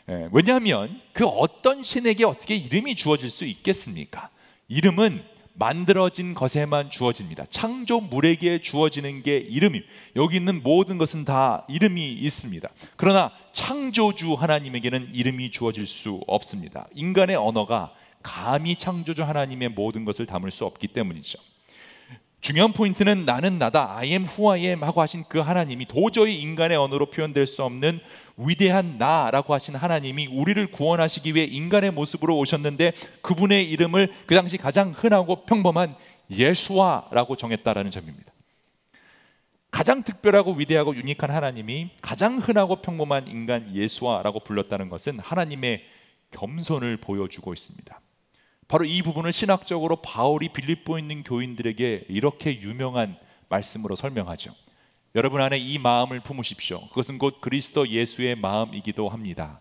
예, 0.08 0.28
왜냐하면 0.32 1.00
그 1.12 1.24
어떤 1.26 1.82
신에게 1.82 2.24
어떻게 2.24 2.56
이름이 2.56 2.94
주어질 2.96 3.30
수 3.30 3.44
있겠습니까? 3.44 4.30
이름은 4.68 5.22
만들어진 5.58 6.34
것에만 6.34 6.90
주어집니다. 6.90 7.46
창조물에게 7.50 8.60
주어지는 8.60 9.22
게 9.22 9.38
이름이 9.38 9.82
여기 10.16 10.36
있는 10.36 10.62
모든 10.62 10.98
것은 10.98 11.24
다 11.24 11.64
이름이 11.68 12.12
있습니다. 12.12 12.68
그러나 12.96 13.32
창조주 13.52 14.34
하나님에게는 14.34 15.10
이름이 15.14 15.50
주어질 15.50 15.86
수 15.86 16.20
없습니다. 16.26 16.86
인간의 16.94 17.36
언어가 17.36 17.92
감히 18.22 18.76
창조주 18.76 19.22
하나님의 19.22 19.70
모든 19.70 20.04
것을 20.04 20.26
담을 20.26 20.50
수 20.50 20.64
없기 20.64 20.88
때문이죠. 20.88 21.38
중요한 22.46 22.72
포인트는 22.72 23.24
나는 23.24 23.58
나다, 23.58 23.96
I 23.96 24.10
am 24.10 24.24
who 24.24 24.52
I 24.52 24.66
am 24.66 24.84
하고 24.84 25.00
하신 25.00 25.24
그 25.28 25.40
하나님이 25.40 25.86
도저히 25.86 26.40
인간의 26.40 26.76
언어로 26.76 27.06
표현될 27.06 27.44
수 27.44 27.64
없는 27.64 27.98
위대한 28.36 28.98
나라고 28.98 29.52
하신 29.52 29.74
하나님이 29.74 30.28
우리를 30.28 30.64
구원하시기 30.68 31.34
위해 31.34 31.44
인간의 31.44 31.90
모습으로 31.90 32.38
오셨는데 32.38 32.92
그분의 33.20 33.68
이름을 33.68 34.12
그 34.26 34.36
당시 34.36 34.58
가장 34.58 34.92
흔하고 34.96 35.44
평범한 35.44 35.96
예수와라고 36.30 37.34
정했다라는 37.34 37.90
점입니다. 37.90 38.32
가장 39.72 40.04
특별하고 40.04 40.52
위대하고 40.52 40.94
유니크한 40.94 41.34
하나님이 41.34 41.90
가장 42.00 42.38
흔하고 42.38 42.76
평범한 42.76 43.26
인간 43.26 43.74
예수와라고 43.74 44.44
불렀다는 44.44 44.88
것은 44.88 45.18
하나님의 45.18 45.82
겸손을 46.30 46.98
보여주고 46.98 47.52
있습니다. 47.52 48.00
바로 48.68 48.84
이 48.84 49.02
부분을 49.02 49.32
신학적으로 49.32 49.96
바울이 49.96 50.48
빌립보에 50.48 51.00
있는 51.00 51.22
교인들에게 51.22 52.06
이렇게 52.08 52.60
유명한 52.60 53.16
말씀으로 53.48 53.94
설명하죠. 53.94 54.52
여러분 55.14 55.40
안에 55.40 55.56
이 55.56 55.78
마음을 55.78 56.20
품으십시오. 56.20 56.88
그것은 56.88 57.18
곧 57.18 57.40
그리스도 57.40 57.88
예수의 57.88 58.36
마음이기도 58.36 59.08
합니다. 59.08 59.60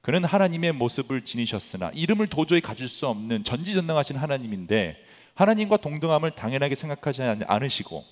그는 0.00 0.24
하나님의 0.24 0.72
모습을 0.72 1.22
지니셨으나 1.22 1.90
이름을 1.94 2.28
도저히 2.28 2.60
가질 2.60 2.88
수 2.88 3.08
없는 3.08 3.44
전지전능하신 3.44 4.16
하나님인데 4.16 4.96
하나님과 5.34 5.76
동등함을 5.78 6.30
당연하게 6.30 6.74
생각하지 6.74 7.22
않으시고 7.46 8.04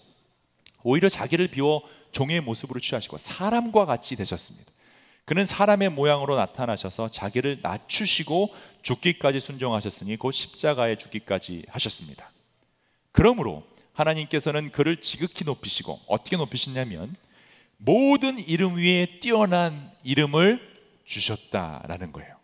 오히려 0.85 1.09
자기를 1.09 1.49
비워 1.49 1.83
종의 2.13 2.41
모습으로 2.41 2.81
취하시고 2.81 3.17
사람과 3.17 3.87
같이 3.87 4.17
되셨습니다. 4.17 4.71
그는 5.27 5.45
사람의 5.45 5.91
모양으로 5.91 6.37
나타나셔서 6.37 7.11
자기를 7.11 7.59
낮추시고 7.61 8.55
죽기까지 8.83 9.41
순종하셨으니 9.41 10.17
곧 10.17 10.31
십자가에 10.31 10.97
죽기까지 10.97 11.65
하셨습니다. 11.69 12.31
그러므로 13.11 13.65
하나님께서는 13.93 14.71
그를 14.71 15.01
지극히 15.01 15.45
높이시고 15.45 15.99
어떻게 16.07 16.37
높이시냐면 16.37 17.17
모든 17.77 18.39
이름 18.39 18.77
위에 18.77 19.19
뛰어난 19.21 19.91
이름을 20.05 20.61
주셨다라는 21.05 22.13
거예요. 22.13 22.37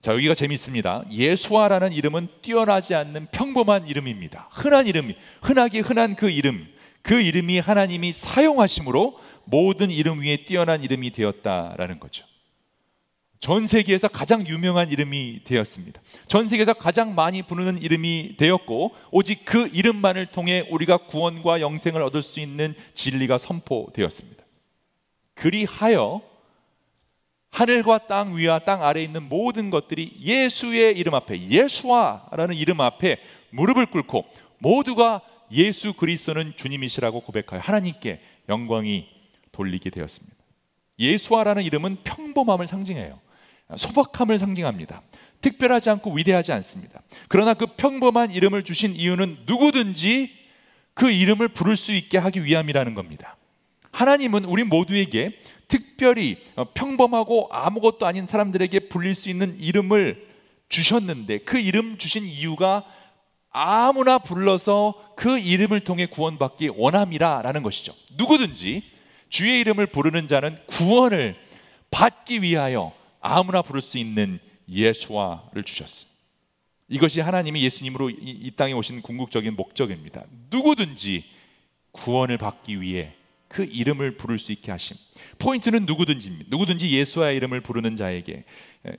자, 0.00 0.12
여기가 0.12 0.34
재밌습니다. 0.34 1.04
예수아라는 1.08 1.92
이름은 1.92 2.26
뛰어나지 2.42 2.96
않는 2.96 3.28
평범한 3.30 3.86
이름입니다. 3.86 4.48
흔한 4.50 4.88
이름, 4.88 5.14
흔하게 5.40 5.78
흔한 5.78 6.16
그 6.16 6.28
이름, 6.28 6.66
그 7.02 7.20
이름이 7.20 7.58
하나님이 7.58 8.12
사용하심으로 8.12 9.18
모든 9.44 9.90
이름 9.90 10.20
위에 10.20 10.44
뛰어난 10.44 10.82
이름이 10.82 11.10
되었다라는 11.10 12.00
거죠. 12.00 12.24
전 13.42 13.66
세계에서 13.66 14.06
가장 14.06 14.46
유명한 14.46 14.88
이름이 14.88 15.40
되었습니다. 15.42 16.00
전 16.28 16.48
세계에서 16.48 16.74
가장 16.74 17.16
많이 17.16 17.42
부르는 17.42 17.82
이름이 17.82 18.36
되었고 18.38 18.94
오직 19.10 19.44
그 19.44 19.68
이름만을 19.72 20.26
통해 20.26 20.64
우리가 20.70 20.98
구원과 21.08 21.60
영생을 21.60 22.02
얻을 22.04 22.22
수 22.22 22.38
있는 22.38 22.76
진리가 22.94 23.38
선포되었습니다. 23.38 24.44
그리하여 25.34 26.22
하늘과 27.50 28.06
땅 28.06 28.36
위와 28.36 28.60
땅 28.60 28.84
아래에 28.84 29.02
있는 29.02 29.28
모든 29.28 29.70
것들이 29.70 30.18
예수의 30.20 30.96
이름 30.96 31.14
앞에 31.14 31.48
예수와라는 31.48 32.54
이름 32.54 32.80
앞에 32.80 33.18
무릎을 33.50 33.86
꿇고 33.86 34.24
모두가 34.58 35.20
예수 35.52 35.92
그리스도는 35.92 36.54
주님이시라고 36.56 37.20
고백하여 37.20 37.60
하나님께 37.60 38.20
영광이 38.48 39.08
돌리게 39.52 39.90
되었습니다. 39.90 40.36
예수와라는 40.98 41.62
이름은 41.62 41.98
평범함을 42.04 42.66
상징해요. 42.66 43.20
소박함을 43.76 44.38
상징합니다. 44.38 45.02
특별하지 45.40 45.90
않고 45.90 46.12
위대하지 46.12 46.52
않습니다. 46.52 47.02
그러나 47.28 47.54
그 47.54 47.66
평범한 47.66 48.30
이름을 48.30 48.64
주신 48.64 48.92
이유는 48.92 49.38
누구든지 49.46 50.30
그 50.94 51.10
이름을 51.10 51.48
부를 51.48 51.76
수 51.76 51.92
있게 51.92 52.18
하기 52.18 52.44
위함이라는 52.44 52.94
겁니다. 52.94 53.36
하나님은 53.92 54.44
우리 54.44 54.64
모두에게 54.64 55.38
특별히 55.68 56.36
어, 56.54 56.72
평범하고 56.72 57.48
아무것도 57.50 58.06
아닌 58.06 58.26
사람들에게 58.26 58.88
불릴 58.88 59.14
수 59.14 59.28
있는 59.28 59.56
이름을 59.58 60.28
주셨는데 60.68 61.38
그 61.38 61.58
이름 61.58 61.98
주신 61.98 62.24
이유가 62.24 62.84
아무나 63.52 64.18
불러서 64.18 64.94
그 65.14 65.38
이름을 65.38 65.80
통해 65.80 66.06
구원받기 66.06 66.70
원함이라라는 66.74 67.62
것이죠. 67.62 67.94
누구든지 68.16 68.82
주의 69.28 69.60
이름을 69.60 69.86
부르는 69.86 70.26
자는 70.26 70.58
구원을 70.66 71.36
받기 71.90 72.42
위하여 72.42 72.92
아무나 73.20 73.62
부를 73.62 73.80
수 73.80 73.98
있는 73.98 74.40
예수와를 74.68 75.64
주셨어요. 75.64 76.10
이것이 76.88 77.20
하나님이 77.20 77.62
예수님으로 77.62 78.10
이, 78.10 78.16
이 78.20 78.50
땅에 78.56 78.72
오신 78.72 79.02
궁극적인 79.02 79.54
목적입니다. 79.54 80.24
누구든지 80.50 81.24
구원을 81.92 82.38
받기 82.38 82.80
위해 82.80 83.14
그 83.48 83.64
이름을 83.64 84.16
부를 84.16 84.38
수 84.38 84.50
있게 84.52 84.70
하심. 84.70 84.96
포인트는 85.38 85.84
누구든지입니다. 85.84 86.46
누구든지 86.50 86.90
예수와의 86.90 87.36
이름을 87.36 87.60
부르는 87.60 87.96
자에게 87.96 88.44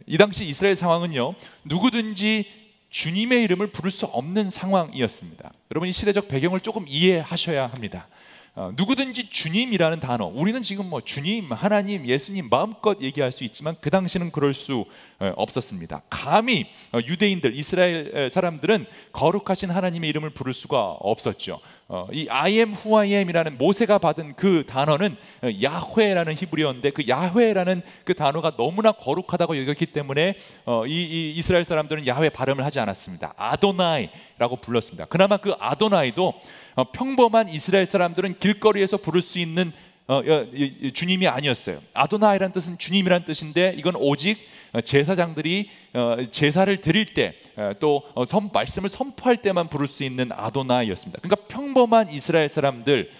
이 0.05 0.17
당시 0.17 0.45
이스라엘 0.45 0.75
상황은요. 0.75 1.33
누구든지 1.65 2.62
주님의 2.93 3.43
이름을 3.45 3.71
부를 3.71 3.89
수 3.89 4.05
없는 4.05 4.51
상황이었습니다. 4.51 5.51
여러분 5.71 5.89
이 5.89 5.91
시대적 5.91 6.27
배경을 6.27 6.59
조금 6.59 6.85
이해하셔야 6.87 7.65
합니다. 7.65 8.07
어, 8.55 8.71
누구든지 8.77 9.31
주님이라는 9.31 9.99
단어, 9.99 10.27
우리는 10.27 10.61
지금 10.61 10.87
뭐 10.87 11.01
주님, 11.01 11.51
하나님, 11.51 12.05
예수님 12.05 12.49
마음껏 12.49 13.01
얘기할 13.01 13.31
수 13.31 13.43
있지만 13.45 13.75
그 13.81 13.89
당시는 13.89 14.31
그럴 14.31 14.53
수 14.53 14.85
어, 15.19 15.33
없었습니다. 15.35 16.03
감히 16.07 16.67
어, 16.91 16.99
유대인들, 16.99 17.55
이스라엘 17.55 18.29
사람들은 18.29 18.85
거룩하신 19.11 19.71
하나님의 19.71 20.07
이름을 20.11 20.29
부를 20.29 20.53
수가 20.53 20.79
없었죠. 20.99 21.59
어, 21.95 22.07
이 22.11 22.25
I 22.27 22.53
am 22.53 22.73
who 22.73 22.97
I 22.97 23.13
am이라는 23.13 23.59
모세가 23.59 23.99
받은 23.99 24.33
그 24.35 24.65
단어는 24.65 25.15
어, 25.43 25.47
야훼라는 25.61 26.33
히브리어인데 26.33 26.89
그 26.89 27.07
야훼라는 27.07 27.83
그 28.03 28.15
단어가 28.15 28.55
너무나 28.57 28.93
거룩하다고 28.93 29.61
여겼기 29.61 29.85
때문에 29.85 30.33
어, 30.65 30.87
이, 30.87 31.03
이 31.03 31.33
이스라엘 31.37 31.63
사람들은 31.63 32.07
야훼 32.07 32.29
발음을 32.29 32.65
하지 32.65 32.79
않았습니다. 32.79 33.35
아도나이라고 33.37 34.55
불렀습니다. 34.59 35.05
그나마 35.05 35.37
그 35.37 35.53
아도나이도 35.59 36.33
어, 36.77 36.91
평범한 36.91 37.47
이스라엘 37.49 37.85
사람들은 37.85 38.39
길거리에서 38.39 38.97
부를 38.97 39.21
수 39.21 39.37
있는 39.37 39.71
어, 40.07 40.21
주님이 40.93 41.27
아니었어요. 41.27 41.81
아도나이란 41.93 42.51
뜻은 42.51 42.77
주님이란 42.77 43.25
뜻인데 43.25 43.75
이건 43.77 43.95
오직 43.95 44.37
제사장들이 44.83 45.69
어, 45.93 46.17
제사를 46.31 46.75
드릴 46.77 47.13
때 47.13 47.35
또 47.79 48.03
말씀을 48.51 48.89
선포할 48.89 49.37
때만 49.37 49.67
부를 49.69 49.87
수 49.87 50.03
있는 50.03 50.31
아도나이였습니다. 50.31 51.19
그러니까 51.21 51.47
평범한 51.47 52.09
이스라엘 52.09 52.49
사람들 52.49 53.11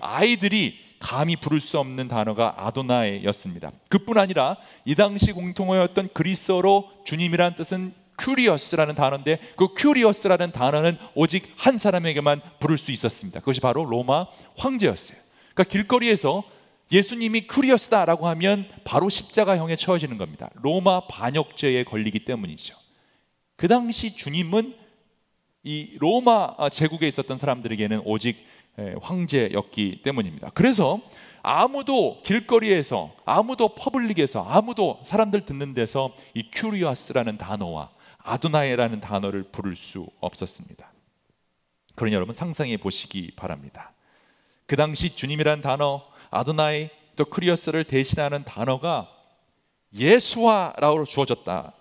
아이들이 0.00 0.78
감히 0.98 1.36
부를 1.36 1.60
수 1.60 1.78
없는 1.78 2.08
단어가 2.08 2.54
아도나이였습니다. 2.56 3.72
그뿐 3.88 4.16
아니라 4.16 4.56
이 4.84 4.94
당시 4.94 5.32
공통어였던 5.32 6.10
그리스어로 6.14 6.90
주님이란 7.04 7.56
뜻은 7.56 7.92
큐리어스라는 8.16 8.94
단어인데 8.94 9.38
그 9.56 9.68
큐리어스라는 9.74 10.52
단어는 10.52 10.96
오직 11.14 11.52
한 11.56 11.76
사람에게만 11.76 12.40
부를 12.60 12.78
수 12.78 12.92
있었습니다. 12.92 13.40
그것이 13.40 13.60
바로 13.60 13.84
로마 13.84 14.26
황제였어요. 14.56 15.23
그러니까 15.54 15.64
길거리에서 15.64 16.42
예수님이 16.92 17.46
큐리어스다라고 17.46 18.28
하면 18.28 18.68
바로 18.84 19.08
십자가형에 19.08 19.76
처해지는 19.76 20.18
겁니다. 20.18 20.50
로마 20.54 21.06
반역죄에 21.06 21.84
걸리기 21.84 22.24
때문이죠. 22.24 22.76
그 23.56 23.68
당시 23.68 24.14
주님은 24.14 24.74
이 25.62 25.96
로마 25.98 26.54
제국에 26.70 27.08
있었던 27.08 27.38
사람들에게는 27.38 28.02
오직 28.04 28.44
황제였기 29.00 30.02
때문입니다. 30.02 30.50
그래서 30.50 31.00
아무도 31.42 32.20
길거리에서 32.22 33.14
아무도 33.24 33.74
public에서 33.74 34.44
아무도 34.44 35.00
사람들 35.04 35.46
듣는 35.46 35.74
데서 35.74 36.14
이 36.34 36.50
큐리어스라는 36.50 37.38
단어와 37.38 37.90
아도나이라는 38.18 39.00
단어를 39.00 39.44
부를 39.44 39.76
수 39.76 40.06
없었습니다. 40.20 40.92
그러니 41.94 42.14
여러분 42.14 42.34
상상해 42.34 42.76
보시기 42.76 43.32
바랍니다. 43.36 43.92
그 44.66 44.76
당시 44.76 45.14
주님이란 45.14 45.60
단어, 45.60 46.02
아도나이 46.30 46.90
또 47.16 47.24
크리어스를 47.24 47.84
대신하는 47.84 48.44
단어가 48.44 49.08
예수와라고 49.94 51.04
주어졌다. 51.04 51.72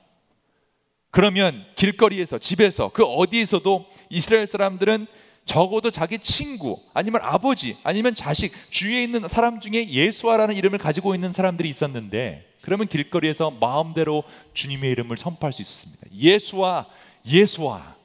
그러면 1.10 1.64
길거리에서 1.76 2.40
집에서 2.40 2.90
그 2.90 3.04
어디에서도 3.04 3.86
이스라엘 4.10 4.48
사람들은 4.48 5.08
적어도 5.46 5.92
자기 5.92 6.20
친구 6.20 6.82
아니면 6.94 7.22
아버지 7.24 7.78
아니면 7.84 8.16
자식 8.16 8.54
주위에 8.72 9.04
있는 9.04 9.28
사람 9.28 9.60
중에 9.60 9.90
예수와라는 9.90 10.56
이름을 10.56 10.80
가지고 10.80 11.14
있는 11.16 11.32
사람들이 11.32 11.68
있었는데 11.70 12.54
그러면 12.62 12.88
길거리에서 12.88 13.52
마음대로 13.52 14.24
주님의 14.54 14.90
이름을 14.92 15.18
선포할 15.18 15.52
수 15.52 15.62
있었습니다. 15.62 16.08
예수와 16.16 16.88
예수와 17.26 17.96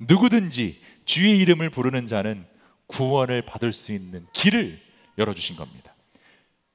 누구든지 0.00 0.80
주의 1.04 1.38
이름을 1.38 1.70
부르는 1.70 2.06
자는 2.06 2.46
구원을 2.94 3.42
받을 3.42 3.72
수 3.72 3.92
있는 3.92 4.26
길을 4.32 4.78
열어주신 5.18 5.56
겁니다. 5.56 5.94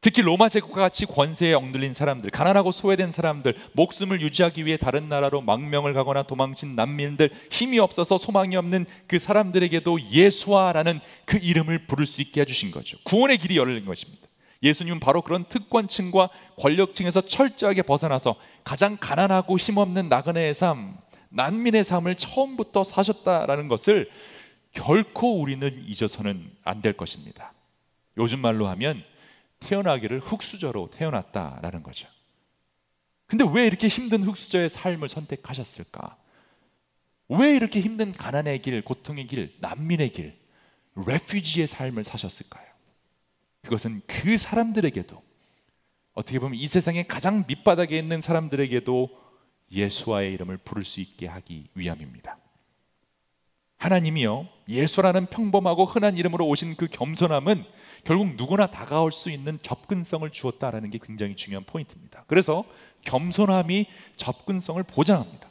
특히 0.02 0.22
로마 0.22 0.48
제국과 0.48 0.80
같이 0.80 1.06
권세에 1.06 1.54
억눌린 1.54 1.92
사람들, 1.92 2.30
가난하고 2.30 2.72
소외된 2.72 3.12
사람들, 3.12 3.56
목숨을 3.74 4.22
유지하기 4.22 4.66
위해 4.66 4.78
다른 4.78 5.10
나라로 5.10 5.42
망명을 5.42 5.94
가거나 5.94 6.24
도망친 6.24 6.76
난민들, 6.76 7.30
힘이 7.52 7.80
없어서 7.80 8.18
소망이 8.18 8.56
없는 8.56 8.86
그 9.08 9.20
사람들에게도 9.20 10.10
예수와라는 10.10 11.02
그 11.26 11.38
이름을 11.38 11.86
부를 11.88 12.06
수 12.06 12.22
있게 12.22 12.42
해주신 12.42 12.72
거죠. 12.72 12.98
구원의 13.04 13.40
길이 13.40 13.58
열린 13.58 13.86
것입니다. 13.86 14.26
예수님은 14.64 15.02
바로 15.02 15.22
그런 15.22 15.44
특권층과 15.46 16.30
권력층에서 16.58 17.22
철저하게 17.22 17.82
벗어나서 17.82 18.36
가장 18.64 18.96
가난하고 18.98 19.58
힘없는 19.58 20.08
나그네의 20.08 20.54
삶, 20.54 20.96
난민의 21.30 21.84
삶을 21.84 22.16
처음부터 22.16 22.86
사셨다라는 22.86 23.68
것을 23.68 24.10
결코 24.72 25.42
우리는 25.42 25.84
잊어서는 25.88 26.52
안 26.64 26.82
될 26.82 26.94
것입니다. 26.96 27.54
요즘 28.18 28.40
말로 28.40 28.68
하면 28.68 29.04
태어나기를 29.60 30.20
흙수저로 30.20 30.90
태어났다라는 30.92 31.84
거죠. 31.84 32.08
근데 33.28 33.46
왜 33.54 33.68
이렇게 33.68 33.88
힘든 33.88 34.24
흙수저의 34.24 34.70
삶을 34.70 35.08
선택하셨을까? 35.10 36.18
왜 37.30 37.56
이렇게 37.56 37.80
힘든 37.80 38.12
가난의 38.12 38.62
길, 38.64 38.82
고통의 38.82 39.28
길, 39.28 39.56
난민의 39.60 40.14
길, 40.14 40.36
레퓨지의 40.96 41.68
삶을 41.68 42.04
사셨을까요? 42.04 42.66
그것은 43.62 44.02
그 44.08 44.38
사람들에게도 44.38 45.22
어떻게 46.14 46.40
보면 46.40 46.58
이 46.58 46.68
세상의 46.68 47.08
가장 47.08 47.46
밑바닥에 47.48 47.98
있는 47.98 48.20
사람들에게도 48.22 49.10
예수와의 49.72 50.34
이름을 50.34 50.58
부를 50.58 50.84
수 50.84 51.00
있게 51.00 51.28
하기 51.28 51.68
위함입니다. 51.76 52.39
하나님이요 53.80 54.48
예수라는 54.68 55.26
평범하고 55.28 55.86
흔한 55.86 56.18
이름으로 56.18 56.46
오신 56.46 56.76
그 56.76 56.88
겸손함은 56.88 57.64
결국 58.04 58.36
누구나 58.36 58.68
다가올 58.68 59.12
수 59.12 59.32
있는 59.32 59.58
접근성을 59.62 60.30
주었다라는 60.30 60.90
게 60.92 61.00
굉장히 61.02 61.36
중요한 61.36 61.64
포인트입니다. 61.66 62.24
그래서 62.28 62.64
겸손함이 63.04 63.88
접근성을 64.18 64.82
보장합니다. 64.84 65.50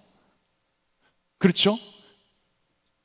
그렇죠? 1.39 1.77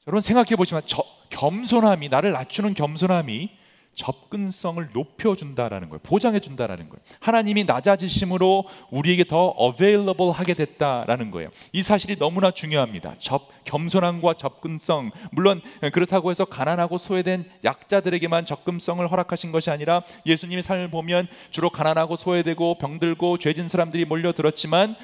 여러분 0.08 0.22
생각해 0.22 0.56
보시면 0.58 0.84
겸손함이 1.30 2.10
나를 2.10 2.34
낮추는 2.34 2.74
겸손함이 2.74 3.63
접근성을 3.96 4.88
높여준다라는 4.94 5.90
거예요. 5.90 6.00
보장해준다라는 6.04 6.90
거예요. 6.90 7.02
하나님이 7.20 7.64
낮아지심으로 7.66 8.66
우리에게 8.90 9.24
더 9.26 9.56
available 9.60 10.32
하게 10.34 10.54
됐다라는 10.54 11.32
거예요. 11.32 11.50
이 11.72 11.84
사실이 11.84 12.18
너무나 12.18 12.52
중요합니다. 12.52 13.16
접, 13.20 13.48
겸손함과 13.66 14.36
접근성. 14.36 15.12
물론 15.32 15.62
그렇다고 15.92 16.32
해서 16.32 16.46
가난하고 16.46 16.98
소외된 16.98 17.46
약자들에게만 17.64 18.46
접근성을 18.46 19.06
허락하신 19.10 19.52
것이 19.52 19.70
아니라 19.70 20.04
예수님의 20.26 20.64
삶을 20.64 20.90
보면 20.90 21.28
주로 21.52 21.70
가난하고 21.70 22.16
소외되고 22.16 22.78
병들고 22.80 23.38
죄진 23.38 23.68
사람들이 23.68 24.06
몰려들었지만 24.06 24.96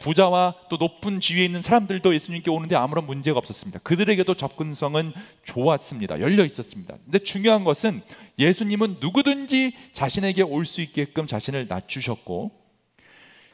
부자와 0.00 0.54
또 0.70 0.76
높은 0.76 1.20
지위에 1.20 1.44
있는 1.44 1.62
사람들도 1.62 2.14
예수님께 2.14 2.50
오는데 2.50 2.76
아무런 2.76 3.06
문제가 3.06 3.38
없었습니다. 3.38 3.80
그들에게도 3.80 4.34
접근성은 4.34 5.12
좋았습니다. 5.44 6.20
열려 6.20 6.44
있었습니다. 6.44 6.96
근데 7.04 7.18
중요한 7.18 7.64
것은 7.64 8.02
예수님은 8.40 8.96
누구든지 9.00 9.72
자신에게 9.92 10.42
올 10.42 10.64
수 10.64 10.80
있게끔 10.80 11.26
자신을 11.26 11.66
낮추셨고 11.68 12.50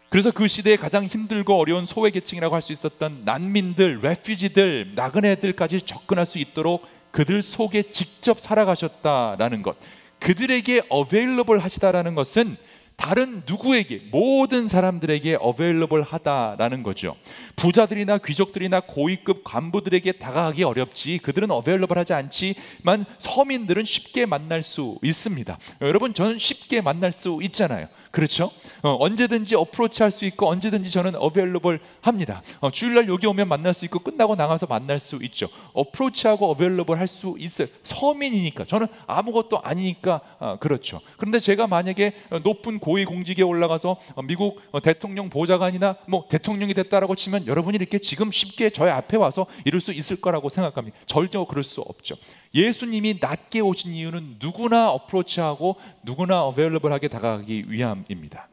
그래서 0.09 0.31
그 0.31 0.46
시대에 0.46 0.77
가장 0.77 1.05
힘들고 1.05 1.59
어려운 1.59 1.85
소외 1.85 2.11
계층이라고 2.11 2.55
할 2.55 2.62
수 2.62 2.72
있었던 2.72 3.25
난민들, 3.25 4.01
레퓨지들, 4.01 4.92
나그네들까지 4.94 5.83
접근할 5.83 6.25
수 6.25 6.38
있도록 6.38 6.87
그들 7.11 7.42
속에 7.42 7.90
직접 7.90 8.38
살아가셨다라는 8.38 9.62
것. 9.62 9.77
그들에게 10.20 10.83
어베일러블 10.88 11.59
하시다라는 11.59 12.14
것은 12.14 12.57
다른 12.96 13.42
누구에게 13.46 14.02
모든 14.11 14.68
사람들에게 14.68 15.37
어베일러블 15.40 16.02
하다라는 16.02 16.82
거죠. 16.82 17.14
부자들이나 17.54 18.18
귀족들이나 18.18 18.80
고위급 18.80 19.44
간부들에게 19.44 20.12
다가가기 20.12 20.64
어렵지 20.64 21.18
그들은 21.18 21.50
어베일러블 21.50 21.98
하지 21.98 22.14
않지만 22.14 23.04
서민들은 23.18 23.85
쉽게 23.85 24.26
만날 24.26 24.62
수 24.62 24.98
있습니다. 25.02 25.59
여러분 25.82 26.14
저는 26.14 26.38
쉽게 26.38 26.80
만날 26.80 27.12
수 27.12 27.38
있잖아요. 27.42 27.87
그렇죠? 28.16 28.50
어, 28.83 28.96
언제든지 28.98 29.57
어프로치 29.57 30.02
할 30.02 30.11
수 30.11 30.24
있고 30.24 30.48
언제든지 30.48 30.90
저는 30.90 31.16
어벨러블 31.16 31.81
합니다. 32.00 32.40
어, 32.61 32.70
주일날 32.70 33.09
여기 33.09 33.26
오면 33.26 33.46
만날 33.46 33.74
수 33.74 33.85
있고 33.85 33.98
끝나고 33.98 34.37
나가서 34.37 34.64
만날 34.66 34.98
수 34.98 35.18
있죠. 35.22 35.48
어프로치하고 35.74 36.48
어벨러블 36.50 36.98
할 36.98 37.07
수 37.09 37.37
있어요. 37.38 37.68
서민이니까 37.83 38.64
저는 38.64 38.87
아무것도 39.07 39.61
아니니까 39.61 40.22
어, 40.38 40.57
그렇죠. 40.59 41.00
그런데 41.18 41.38
제가 41.38 41.66
만약에 41.66 42.12
높은 42.42 42.79
고위 42.79 43.05
공직에 43.05 43.42
올라가서 43.42 43.96
어, 44.14 44.22
미국 44.22 44.62
어, 44.70 44.81
대통령 44.81 45.29
보좌관이나 45.29 45.96
뭐 46.09 46.24
대통령이 46.31 46.72
됐다라고 46.72 47.16
치면 47.16 47.46
여러분이 47.46 47.76
이렇게 47.76 47.98
지금 47.98 48.33
쉽게 48.33 48.70
저의 48.70 48.92
앞에 48.92 49.18
와서 49.18 49.46
이룰 49.66 49.83
수 49.83 49.92
있을 49.92 50.22
거라고 50.22 50.48
생각합니다. 50.48 50.96
절대 51.05 51.37
그럴 51.46 51.62
수 51.62 51.83
없죠. 51.83 52.16
예수님이 52.56 53.18
낮게 53.20 53.60
오신 53.60 53.92
이유는 53.92 54.36
누구나 54.40 54.90
어프로치하고 54.90 55.76
누구나 56.02 56.42
어베일러블하게 56.44 57.08
다가가기 57.08 57.66
위함입니다. 57.68 58.48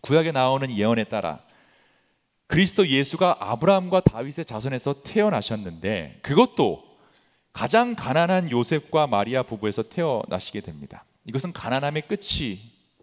구약에 0.00 0.32
나오는 0.32 0.74
예언에 0.74 1.04
따라 1.04 1.40
그리스도 2.46 2.88
예수가 2.88 3.36
아브라함과 3.38 4.00
다윗의 4.00 4.46
자손에서 4.46 5.02
태어나셨는데 5.04 6.20
그것도 6.22 6.82
가장 7.52 7.94
가난한 7.94 8.50
요셉과 8.50 9.06
마리아 9.06 9.42
부부에서 9.42 9.82
태어나시게 9.82 10.62
됩니다. 10.62 11.04
이것은 11.26 11.52
가난함의 11.52 12.08
끝이 12.08 12.58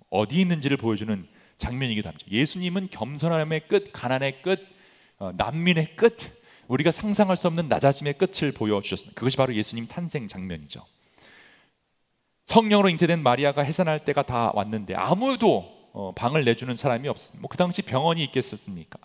어디 0.10 0.42
있는지를 0.42 0.78
보여주는 0.78 1.28
장면이기도 1.60 2.10
합니다. 2.10 2.26
예수님은 2.32 2.90
겸손함의 2.92 3.68
끝, 3.68 3.92
가난의 3.94 4.42
끝, 4.42 4.66
어, 5.20 5.32
난민의 5.38 5.96
끝, 5.96 6.18
우리가 6.68 6.92
상상할 6.92 7.38
수 7.38 7.48
없는 7.48 7.70
낮아짐의 7.70 8.14
끝을 8.14 8.52
보여주셨습니다. 8.52 9.16
그것이 9.16 9.38
바로 9.38 9.56
예수님 9.56 9.88
탄생 9.88 10.28
장면이죠. 10.28 10.86
성령으로 12.46 12.90
잉태된 12.90 13.22
마리아가 13.22 13.62
해산할 13.62 14.06
때가 14.06 14.24
다 14.24 14.52
왔는데 14.54 14.96
아무도 14.96 15.78
어, 15.94 16.12
방을 16.14 16.46
내주는 16.46 16.76
사람이 16.76 17.08
없습니다. 17.08 17.42
뭐 17.42 17.50
그 17.50 17.58
당시 17.58 17.82
병원이 17.82 18.24
있겠었습니까? 18.26 19.00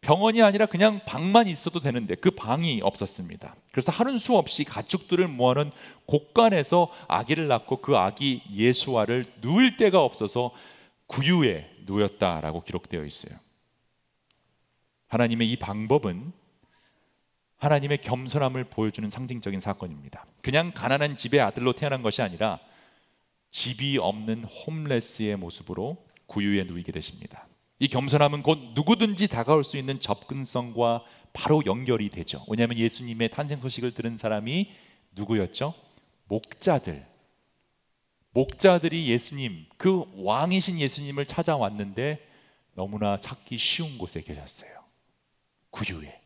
병원이 0.00 0.42
아니라 0.42 0.66
그냥 0.66 1.00
방만 1.06 1.46
있어도 1.46 1.80
되는데 1.80 2.14
그 2.14 2.30
방이 2.30 2.80
없었습니다. 2.82 3.56
그래서 3.72 3.90
하는 3.90 4.18
수 4.18 4.36
없이 4.36 4.64
가축들을 4.64 5.26
모아놓은 5.28 5.70
곳간에서 6.06 6.88
아기를 7.08 7.48
낳고 7.48 7.80
그 7.80 7.96
아기 7.96 8.42
예수와를 8.52 9.24
누울 9.40 9.76
데가 9.76 10.02
없어서 10.02 10.50
구유에 11.06 11.70
누였다라고 11.86 12.64
기록되어 12.64 13.04
있어요. 13.04 13.38
하나님의 15.08 15.50
이 15.50 15.56
방법은 15.56 16.32
하나님의 17.64 18.02
겸손함을 18.02 18.64
보여주는 18.64 19.08
상징적인 19.08 19.60
사건입니다. 19.60 20.26
그냥 20.42 20.72
가난한 20.72 21.16
집의 21.16 21.40
아들로 21.40 21.72
태어난 21.72 22.02
것이 22.02 22.20
아니라 22.20 22.60
집이 23.50 23.98
없는 23.98 24.44
홈레스의 24.44 25.36
모습으로 25.36 26.04
구유에 26.26 26.64
누이게 26.64 26.92
되십니다. 26.92 27.46
이 27.78 27.88
겸손함은 27.88 28.42
곧 28.42 28.58
누구든지 28.74 29.28
다가올 29.28 29.64
수 29.64 29.76
있는 29.76 29.98
접근성과 30.00 31.04
바로 31.32 31.62
연결이 31.66 32.08
되죠. 32.08 32.44
왜냐하면 32.48 32.78
예수님의 32.78 33.30
탄생 33.30 33.60
소식을 33.60 33.94
들은 33.94 34.16
사람이 34.16 34.70
누구였죠? 35.12 35.74
목자들. 36.26 37.06
목자들이 38.30 39.08
예수님, 39.08 39.66
그 39.76 40.04
왕이신 40.16 40.80
예수님을 40.80 41.26
찾아왔는데 41.26 42.26
너무나 42.74 43.16
찾기 43.18 43.56
쉬운 43.58 43.96
곳에 43.96 44.20
계셨어요. 44.20 44.70
구유에. 45.70 46.23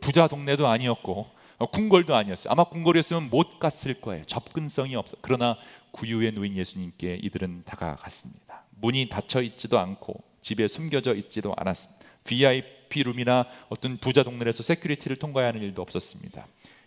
부자 0.00 0.28
동네도 0.28 0.66
아니었고 0.68 1.26
어, 1.58 1.66
궁궐도 1.70 2.14
아니었어요. 2.14 2.50
아마 2.52 2.64
궁궐이었으면 2.64 3.30
못 3.30 3.58
갔을 3.60 3.94
거예요. 4.00 4.24
접근성이 4.26 4.96
없어. 4.96 5.16
그러나 5.20 5.56
구유에 5.92 6.32
누인 6.32 6.56
예수님께 6.56 7.20
이들은 7.22 7.62
다가갔습니다. 7.64 8.64
문이 8.80 9.08
닫혀 9.08 9.42
있지도 9.42 9.78
않고 9.78 10.22
집에 10.42 10.66
숨겨져 10.66 11.14
있지도 11.14 11.54
않았습니다. 11.56 12.02
VIP 12.24 13.04
룸이나 13.04 13.46
어떤 13.68 13.96
부자 13.98 14.22
동네에서 14.24 14.62
security를 14.62 15.16
통과해야 15.16 15.50
하는 15.50 15.62
일도 15.62 15.82
없었습니다. 15.82 16.46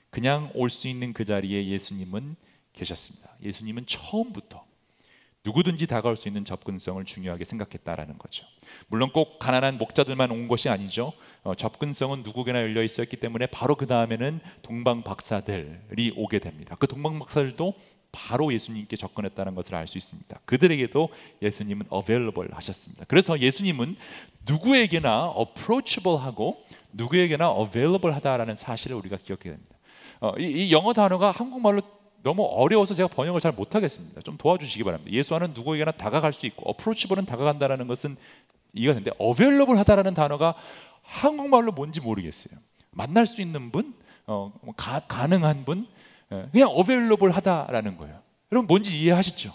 그냥 0.09 0.51
올 0.53 0.69
수 0.69 0.87
있는 0.87 1.13
그 1.13 1.23
자리에 1.25 1.67
예수님은 1.67 2.35
계셨습니다. 2.73 3.29
예수님은 3.43 3.85
처음부터 3.85 4.65
누구든지 5.45 5.87
다가올 5.87 6.17
수 6.17 6.27
있는 6.27 6.43
접근성을 6.43 7.03
중요하게 7.05 7.45
생각했다라는 7.45 8.17
거죠. 8.17 8.45
물론 8.87 9.11
꼭 9.11 9.39
가난한 9.39 9.77
목자들만 9.77 10.31
온 10.31 10.47
것이 10.47 10.69
아니죠. 10.69 11.13
어, 11.43 11.53
접근성은 11.55 12.23
누구에게나 12.23 12.61
열려 12.61 12.83
있었기 12.83 13.17
때문에 13.17 13.45
바로 13.45 13.75
그 13.75 13.85
다음에는 13.85 14.39
동방 14.63 15.03
박사들이 15.03 16.13
오게 16.17 16.39
됩니다. 16.39 16.75
그 16.79 16.87
동방 16.87 17.19
박사들도 17.19 17.73
바로 18.11 18.51
예수님께 18.53 18.95
접근했다는 18.95 19.55
것을 19.55 19.75
알 19.75 19.87
수 19.87 19.97
있습니다. 19.97 20.39
그들에게도 20.45 21.09
예수님은 21.41 21.87
available 21.93 22.49
하셨습니다. 22.53 23.05
그래서 23.07 23.39
예수님은 23.39 23.97
누구에게나 24.47 25.33
approachable하고 25.37 26.65
누구에게나 26.93 27.53
available 27.59 28.13
하다라는 28.15 28.55
사실을 28.55 28.95
우리가 28.95 29.17
기억해야 29.17 29.53
됩니다. 29.53 29.75
어, 30.21 30.31
이, 30.39 30.45
이 30.45 30.71
영어 30.71 30.93
단어가 30.93 31.31
한국말로 31.31 31.81
너무 32.25 32.43
어려워서 32.43 32.95
제가 32.95 33.07
번역을 33.07 33.39
잘 33.39 33.51
못하겠습니다. 33.51 34.19
좀 34.21 34.35
도와주시기 34.35 34.83
바랍니다. 34.83 35.11
예수와는 35.11 35.53
누구에게나 35.53 35.91
다가갈 35.91 36.33
수 36.33 36.47
있고 36.47 36.67
어프로치블은 36.71 37.27
다가간다라는 37.27 37.85
것은 37.85 38.17
이해가 38.73 38.95
되는데 38.95 39.15
어벨러블 39.19 39.77
하다라는 39.77 40.15
단어가 40.15 40.55
한국말로 41.03 41.71
뭔지 41.71 42.01
모르겠어요. 42.01 42.59
만날 42.89 43.27
수 43.27 43.41
있는 43.41 43.71
분, 43.71 43.93
어, 44.25 44.51
뭐 44.63 44.73
가, 44.75 45.01
가능한 45.01 45.65
분, 45.65 45.85
예, 46.31 46.47
그냥 46.51 46.69
어벨러블 46.69 47.29
하다라는 47.29 47.95
거예요. 47.97 48.19
여러분 48.51 48.65
뭔지 48.65 48.99
이해하시죠? 48.99 49.53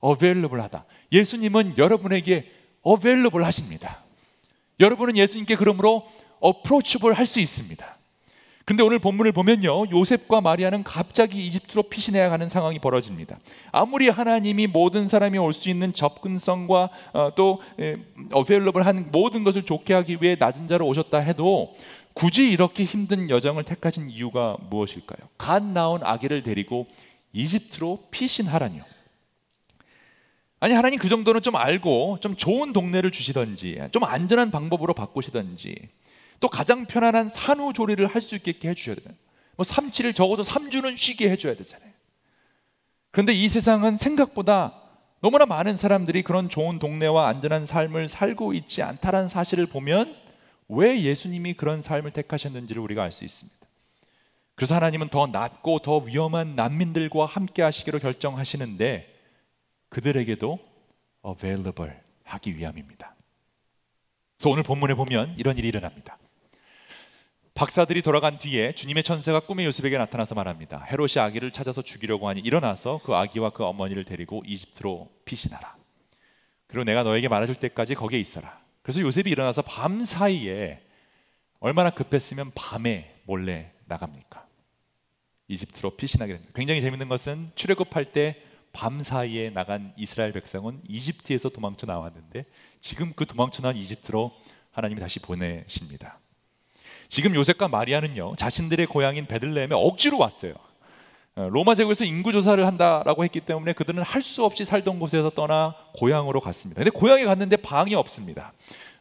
어벨러블 0.00 0.62
하다. 0.62 0.86
예수님은 1.12 1.76
여러분에게 1.76 2.50
어벨러블 2.80 3.44
하십니다. 3.44 3.98
여러분은 4.80 5.18
예수님께 5.18 5.54
그러므로 5.56 6.10
어프로치블 6.40 7.12
할 7.12 7.26
수 7.26 7.40
있습니다. 7.40 7.95
근데 8.66 8.82
오늘 8.82 8.98
본문을 8.98 9.30
보면요. 9.30 9.90
요셉과 9.92 10.40
마리아는 10.40 10.82
갑자기 10.82 11.46
이집트로 11.46 11.84
피신해야 11.84 12.32
하는 12.32 12.48
상황이 12.48 12.80
벌어집니다. 12.80 13.38
아무리 13.70 14.08
하나님이 14.08 14.66
모든 14.66 15.06
사람이 15.06 15.38
올 15.38 15.52
수 15.52 15.70
있는 15.70 15.92
접근성과 15.92 16.90
어, 17.12 17.32
또 17.36 17.62
어베일러블한 18.32 19.12
모든 19.12 19.44
것을 19.44 19.62
좋게 19.64 19.94
하기 19.94 20.18
위해 20.20 20.36
낮은 20.36 20.66
자로 20.66 20.84
오셨다 20.88 21.18
해도 21.18 21.76
굳이 22.12 22.50
이렇게 22.50 22.84
힘든 22.84 23.30
여정을 23.30 23.62
택하신 23.62 24.10
이유가 24.10 24.56
무엇일까요? 24.68 25.28
갓 25.38 25.62
나온 25.62 26.00
아기를 26.02 26.42
데리고 26.42 26.88
이집트로 27.32 28.08
피신하라니요. 28.10 28.82
아니 30.58 30.74
하나님 30.74 30.98
그 30.98 31.08
정도는 31.08 31.40
좀 31.42 31.54
알고 31.54 32.18
좀 32.20 32.34
좋은 32.34 32.72
동네를 32.72 33.12
주시던지 33.12 33.78
좀 33.92 34.02
안전한 34.02 34.50
방법으로 34.50 34.92
바꾸시던지 34.92 35.76
또 36.40 36.48
가장 36.48 36.84
편안한 36.86 37.28
산후조리를 37.28 38.06
할 38.06 38.22
수 38.22 38.34
있게 38.34 38.68
해주셔야 38.68 38.94
되잖아요. 38.96 39.18
뭐 39.56 39.64
삼치를 39.64 40.12
적어도 40.12 40.42
3주는 40.42 40.96
쉬게 40.96 41.30
해줘야 41.30 41.54
되잖아요. 41.54 41.90
그런데 43.10 43.32
이 43.32 43.48
세상은 43.48 43.96
생각보다 43.96 44.82
너무나 45.20 45.46
많은 45.46 45.76
사람들이 45.76 46.22
그런 46.22 46.48
좋은 46.48 46.78
동네와 46.78 47.28
안전한 47.28 47.64
삶을 47.64 48.08
살고 48.08 48.52
있지 48.52 48.82
않다라는 48.82 49.28
사실을 49.28 49.66
보면 49.66 50.14
왜 50.68 51.00
예수님이 51.00 51.54
그런 51.54 51.80
삶을 51.80 52.10
택하셨는지를 52.12 52.82
우리가 52.82 53.02
알 53.02 53.12
수 53.12 53.24
있습니다. 53.24 53.56
그래서 54.54 54.74
하나님은 54.74 55.08
더 55.08 55.26
낮고 55.26 55.78
더 55.80 55.98
위험한 55.98 56.54
난민들과 56.56 57.26
함께 57.26 57.62
하시기로 57.62 57.98
결정하시는데 57.98 59.14
그들에게도 59.88 60.58
available 61.26 61.92
하기 62.24 62.56
위함입니다. 62.56 63.14
그래서 64.36 64.50
오늘 64.50 64.62
본문에 64.62 64.94
보면 64.94 65.34
이런 65.38 65.56
일이 65.56 65.68
일어납니다. 65.68 66.18
박사들이 67.56 68.02
돌아간 68.02 68.38
뒤에 68.38 68.72
주님의 68.74 69.02
천사가 69.02 69.40
꿈에 69.40 69.64
요셉에게 69.64 69.98
나타나서 69.98 70.34
말합니다. 70.34 70.84
헤롯이 70.84 71.18
아기를 71.18 71.50
찾아서 71.50 71.82
죽이려고 71.82 72.28
하니 72.28 72.40
일어나서 72.40 73.00
그 73.04 73.14
아기와 73.14 73.50
그 73.50 73.64
어머니를 73.64 74.04
데리고 74.04 74.42
이집트로 74.46 75.10
피신하라. 75.24 75.74
그리고 76.68 76.84
내가 76.84 77.02
너에게 77.02 77.28
말해줄 77.28 77.56
때까지 77.56 77.94
거기에 77.94 78.20
있어라. 78.20 78.60
그래서 78.82 79.00
요셉이 79.00 79.30
일어나서 79.30 79.62
밤 79.62 80.04
사이에 80.04 80.80
얼마나 81.58 81.90
급했으면 81.90 82.52
밤에 82.54 83.14
몰래 83.24 83.72
나갑니까? 83.86 84.46
이집트로 85.48 85.96
피신하게 85.96 86.34
됩니다. 86.34 86.52
굉장히 86.54 86.80
재밌는 86.80 87.08
것은 87.08 87.50
출애굽할 87.56 88.12
때 88.12 88.46
밤 88.76 89.02
사이에 89.02 89.48
나간 89.48 89.94
이스라엘 89.96 90.32
백성은 90.32 90.82
이집트에서 90.86 91.48
도망쳐 91.48 91.86
나왔는데 91.86 92.44
지금 92.82 93.14
그 93.16 93.24
도망쳐 93.24 93.62
나온 93.62 93.74
이집트로 93.74 94.30
하나님이 94.70 95.00
다시 95.00 95.18
보내십니다. 95.18 96.18
지금 97.08 97.34
요셉과 97.34 97.68
마리아는요 97.68 98.34
자신들의 98.36 98.86
고향인 98.86 99.26
베들레헴에 99.26 99.74
억지로 99.74 100.18
왔어요. 100.18 100.54
어, 101.36 101.48
로마 101.50 101.74
제국에서 101.74 102.04
인구 102.04 102.32
조사를 102.32 102.64
한다라고 102.66 103.22
했기 103.22 103.40
때문에 103.40 103.74
그들은 103.74 104.02
할 104.02 104.22
수 104.22 104.44
없이 104.44 104.64
살던 104.64 104.98
곳에서 104.98 105.30
떠나 105.30 105.74
고향으로 105.94 106.40
갔습니다. 106.40 106.82
근데 106.82 106.90
고향에 106.90 107.24
갔는데 107.24 107.56
방이 107.58 107.94
없습니다. 107.94 108.52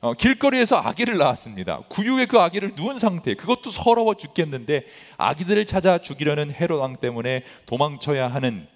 어, 0.02 0.14
길거리에서 0.14 0.78
아기를 0.78 1.18
낳았습니다. 1.18 1.80
구유에 1.90 2.26
그 2.26 2.40
아기를 2.40 2.74
누운 2.76 2.98
상태, 2.98 3.34
그것도 3.34 3.72
서러워 3.72 4.14
죽겠는데 4.16 4.86
아기들을 5.18 5.66
찾아 5.66 5.98
죽이려는 5.98 6.52
헤롯 6.52 6.80
왕 6.80 6.98
때문에 6.98 7.44
도망쳐야 7.66 8.28
하는 8.28 8.68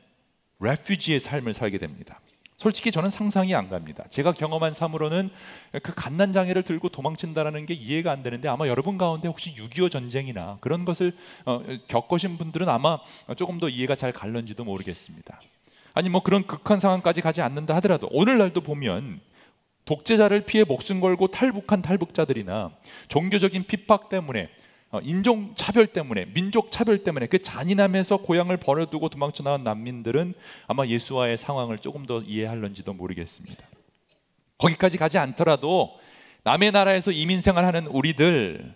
레퓨지의 0.60 1.20
삶을 1.20 1.54
살게 1.54 1.78
됩니다. 1.78 2.20
솔직히 2.60 2.91
저는 2.91 3.10
상상이 3.10 3.56
안 3.56 3.69
갑니다. 3.69 4.04
제가 4.10 4.34
경험한 4.34 4.74
삶으로는 4.74 5.30
그 5.82 5.93
갓난 5.95 6.34
장애를 6.34 6.63
들고 6.63 6.89
도망친다라는 6.89 7.65
게 7.65 7.74
이해가 7.74 8.12
안 8.12 8.22
되는데 8.22 8.50
아마 8.50 8.67
여러분 8.67 8.98
가운데 8.98 9.30
혹시 9.30 9.56
6.25 9.56 9.89
전쟁이나 9.89 10.58
그런 10.60 10.84
것을 10.84 11.13
어, 11.45 11.63
겪으신 11.88 12.38
분들은 12.38 12.67
아마 12.67 13.00
조금 13.38 13.62
더 13.62 13.69
이해가 13.69 13.95
잘 13.95 14.12
갈런지도 14.12 14.65
모르겠습니다. 14.65 15.39
아니 15.93 16.10
뭐 16.10 16.22
그런 16.22 16.45
극한 16.45 16.82
상황까지 16.82 17.22
가지 17.22 17.41
않는다 17.41 17.76
하더라도 17.78 18.10
오늘날도 18.12 18.60
보면 18.60 19.22
독재자를 19.86 20.41
피해 20.41 20.65
목숨 20.65 21.00
걸고 21.00 21.28
탈북한 21.28 21.82
탈북자들이나 21.82 22.72
종교적인 23.08 23.67
핍박 23.67 24.10
때문에 24.10 24.43
어, 24.43 24.50
인종 25.04 25.54
차별 25.56 25.88
때문에 25.88 26.25
민족 26.34 26.71
차별 26.71 27.04
때문에 27.04 27.28
그 27.28 27.39
잔인함에서 27.39 28.17
고향을 28.17 28.58
버려두고 28.58 29.10
도망쳐 29.10 29.43
나온 29.43 29.63
난민들은 29.63 30.34
아마 30.67 30.88
예수와의 30.88 31.38
상황을 31.38 31.78
조금 31.78 32.06
더 32.06 32.21
이해할런지도 32.21 32.93
모르겠습니다. 32.93 33.63
거기까지 34.58 34.97
가지 34.97 35.17
않더라도 35.19 35.99
남의 36.43 36.71
나라에서 36.71 37.12
이민 37.12 37.41
생활하는 37.41 37.88
우리들 37.88 38.73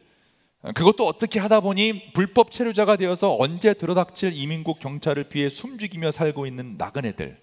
그것도 0.75 1.05
어떻게 1.05 1.39
하다 1.39 1.59
보니 1.59 2.13
불법 2.13 2.51
체류자가 2.51 2.95
되어서 2.95 3.35
언제 3.37 3.73
들어닥칠 3.73 4.33
이민국 4.33 4.79
경찰을 4.79 5.25
피해 5.25 5.49
숨죽이며 5.49 6.11
살고 6.11 6.45
있는 6.45 6.75
나그네들 6.77 7.41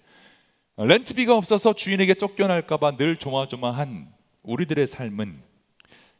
렌트비가 0.77 1.35
없어서 1.35 1.73
주인에게 1.73 2.15
쫓겨날까봐 2.15 2.97
늘 2.97 3.17
조마조마한 3.17 4.11
우리들의 4.43 4.87
삶은 4.87 5.50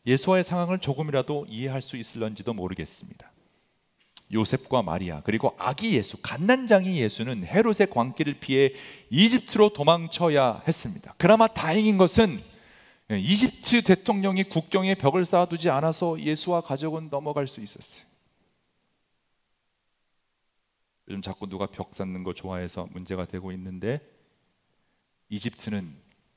예수와의 0.05 0.43
상황을 0.43 0.79
조금이라도 0.79 1.45
이해할 1.49 1.81
수 1.81 1.97
있을런지도 1.97 2.53
모르겠습니다. 2.53 3.31
요셉과 4.33 4.81
마리아 4.81 5.21
그리고 5.23 5.53
아기 5.57 5.95
예수 5.95 6.17
갓난장이 6.21 6.99
예수는 7.01 7.45
헤롯의 7.45 7.89
광기를 7.91 8.39
피해 8.39 8.73
이집트로 9.09 9.73
도망쳐야 9.73 10.63
했습니다. 10.67 11.13
그나마 11.17 11.47
다행인 11.47 11.97
것은 11.97 12.39
이집트 13.09 13.81
대통령이 13.81 14.43
국경에 14.45 14.95
벽을 14.95 15.25
쌓아두지 15.25 15.69
않아서 15.69 16.19
예수와 16.19 16.61
가족은 16.61 17.09
넘어갈 17.09 17.45
수 17.45 17.59
있었어요. 17.59 18.05
요즘 21.09 21.21
자꾸 21.21 21.47
누가 21.47 21.65
벽 21.65 21.93
쌓는 21.93 22.23
거 22.23 22.33
좋아해서 22.33 22.87
문제가 22.93 23.25
되고 23.25 23.51
있는데 23.51 23.99
이집트는 25.27 25.93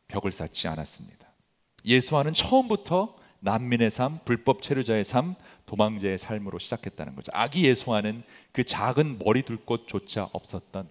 벽을 0.09 0.33
쌓지 0.33 0.66
않았습니다. 0.66 1.29
예수와는 1.85 2.35
처음부터 2.35 3.16
난민의 3.44 3.90
삶, 3.90 4.20
불법 4.24 4.62
체류자의 4.62 5.04
삶, 5.04 5.35
도망자의 5.66 6.18
삶으로 6.18 6.59
시작했다는 6.59 7.14
거죠. 7.14 7.30
아기 7.35 7.66
예수와는 7.66 8.22
그 8.52 8.64
작은 8.64 9.18
머리 9.18 9.42
둘 9.42 9.59
곳조차 9.59 10.30
없었던 10.33 10.88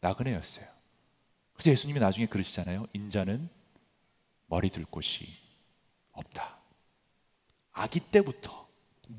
나그네였어요. 0.00 0.66
그래서 1.52 1.70
예수님이 1.70 2.00
나중에 2.00 2.26
그러시잖아요. 2.26 2.86
인자는 2.94 3.50
머리 4.46 4.70
둘 4.70 4.86
곳이 4.86 5.28
없다. 6.12 6.56
아기 7.72 8.00
때부터 8.00 8.66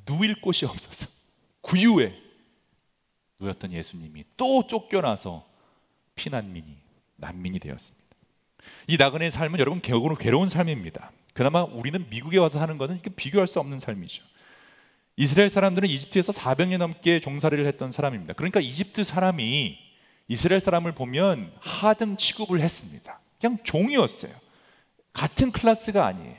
누일 0.08 0.42
곳이 0.42 0.66
없어서 0.66 1.08
구유에 1.62 2.20
누였던 3.40 3.74
예수님이 3.74 4.26
또 4.38 4.66
쫓겨나서 4.66 5.48
피난민이 6.16 6.78
난민이 7.18 7.60
되었습니다. 7.60 8.06
이 8.88 8.98
나그네의 8.98 9.30
삶은 9.30 9.60
여러분 9.60 9.82
괴로운 9.82 10.50
삶입니다. 10.50 11.12
그나마 11.36 11.64
우리는 11.64 12.06
미국에 12.10 12.38
와서 12.38 12.60
사는 12.60 12.78
것은 12.78 13.02
비교할 13.18 13.46
수 13.46 13.60
없는 13.60 13.82
삶이죠. 13.82 14.24
이스라엘 15.18 15.50
사람들은 15.50 15.90
이집트에서 15.90 16.32
400년 16.32 16.78
넘게 16.78 17.20
종살이를 17.20 17.68
했던 17.68 17.92
사람입니다. 17.92 18.34
그러니까 18.34 18.62
이집트 18.62 19.04
사람이 19.04 19.78
이스라엘 20.30 20.62
사람을 20.62 20.94
보면 20.94 21.54
하등 21.60 22.16
취급을 22.16 22.62
했습니다. 22.62 23.20
그냥 23.40 23.58
종이었어요. 23.64 24.32
같은 25.12 25.52
클래스가 25.52 26.06
아니에요. 26.06 26.38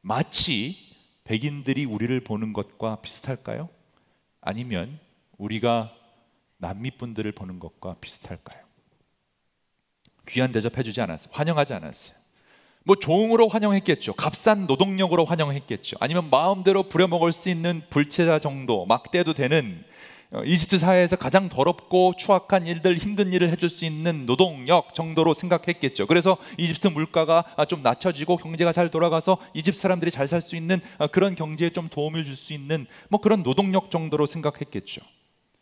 마치 0.00 0.96
백인들이 1.24 1.84
우리를 1.84 2.18
보는 2.20 2.54
것과 2.54 3.02
비슷할까요? 3.02 3.68
아니면 4.40 4.98
우리가 5.36 5.94
남미 6.56 6.90
분들을 6.92 7.30
보는 7.32 7.58
것과 7.58 7.96
비슷할까요? 8.00 8.64
귀한 10.26 10.50
대접해주지 10.50 11.02
않았어요. 11.02 11.30
환영하지 11.30 11.74
않았어요. 11.74 12.19
뭐 12.84 12.96
종으로 12.96 13.48
환영했겠죠. 13.48 14.14
값싼 14.14 14.66
노동력으로 14.66 15.24
환영했겠죠. 15.24 15.96
아니면 16.00 16.30
마음대로 16.30 16.82
부려먹을 16.84 17.32
수 17.32 17.50
있는 17.50 17.82
불체자 17.90 18.38
정도, 18.38 18.86
막대도 18.86 19.34
되는 19.34 19.84
어, 20.32 20.42
이집트 20.44 20.78
사회에서 20.78 21.16
가장 21.16 21.48
더럽고 21.48 22.14
추악한 22.16 22.64
일들, 22.66 22.96
힘든 22.98 23.32
일을 23.32 23.50
해줄 23.50 23.68
수 23.68 23.84
있는 23.84 24.26
노동력 24.26 24.94
정도로 24.94 25.34
생각했겠죠. 25.34 26.06
그래서 26.06 26.36
이집트 26.56 26.86
물가가 26.86 27.44
좀 27.68 27.82
낮춰지고 27.82 28.36
경제가 28.36 28.70
잘 28.70 28.90
돌아가서 28.90 29.38
이집트 29.54 29.78
사람들이 29.78 30.12
잘 30.12 30.28
살 30.28 30.40
수 30.40 30.54
있는 30.54 30.80
어, 30.98 31.08
그런 31.08 31.34
경제에 31.34 31.70
좀 31.70 31.88
도움을 31.88 32.24
줄 32.24 32.36
수 32.36 32.52
있는 32.52 32.86
뭐 33.08 33.20
그런 33.20 33.42
노동력 33.42 33.90
정도로 33.90 34.24
생각했겠죠. 34.24 35.00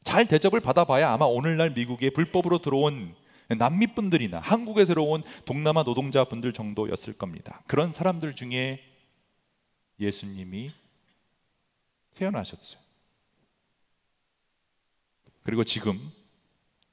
잘 0.04 0.26
대접을 0.26 0.60
받아봐야 0.60 1.12
아마 1.12 1.24
오늘날 1.24 1.70
미국에 1.70 2.10
불법으로 2.10 2.58
들어온 2.58 3.14
남미 3.56 3.86
분들이나 3.88 4.40
한국에 4.40 4.84
들어온 4.84 5.22
동남아 5.46 5.82
노동자 5.82 6.24
분들 6.24 6.52
정도였을 6.52 7.14
겁니다. 7.14 7.62
그런 7.66 7.92
사람들 7.92 8.36
중에 8.36 8.84
예수님이 9.98 10.70
태어나셨죠. 12.14 12.78
그리고 15.42 15.64
지금 15.64 15.98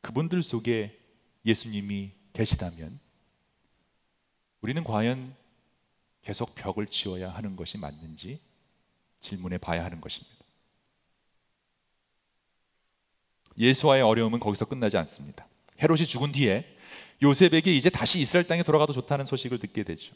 그분들 0.01 0.43
속에 0.43 0.97
예수님이 1.45 2.11
계시다면 2.31 2.99
우리는 4.61 4.83
과연 4.83 5.35
계속 6.21 6.55
벽을 6.55 6.87
지어야 6.87 7.29
하는 7.29 7.55
것이 7.55 7.77
맞는지 7.77 8.39
질문해 9.19 9.57
봐야 9.57 9.83
하는 9.83 9.99
것입니다. 9.99 10.35
예수와의 13.57 14.03
어려움은 14.03 14.39
거기서 14.39 14.65
끝나지 14.65 14.97
않습니다. 14.97 15.47
헤롯이 15.81 16.05
죽은 16.05 16.31
뒤에 16.31 16.65
요셉에게 17.21 17.73
이제 17.73 17.89
다시 17.89 18.19
이스라엘 18.19 18.45
땅에 18.47 18.63
돌아가도 18.63 18.93
좋다는 18.93 19.25
소식을 19.25 19.59
듣게 19.59 19.83
되죠. 19.83 20.13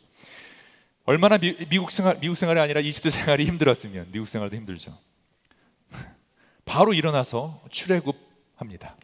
얼마나 1.05 1.37
미, 1.37 1.53
국 1.79 1.91
생활 1.91 2.19
미국 2.19 2.35
생활이 2.35 2.59
아니라 2.59 2.81
이집트 2.81 3.09
생활이 3.09 3.45
힘들었으면 3.45 4.09
미국 4.11 4.27
생활도 4.27 4.55
힘들죠. 4.55 4.97
바로 6.65 6.93
일어나서 6.93 7.63
출애굽합니다. 7.71 8.95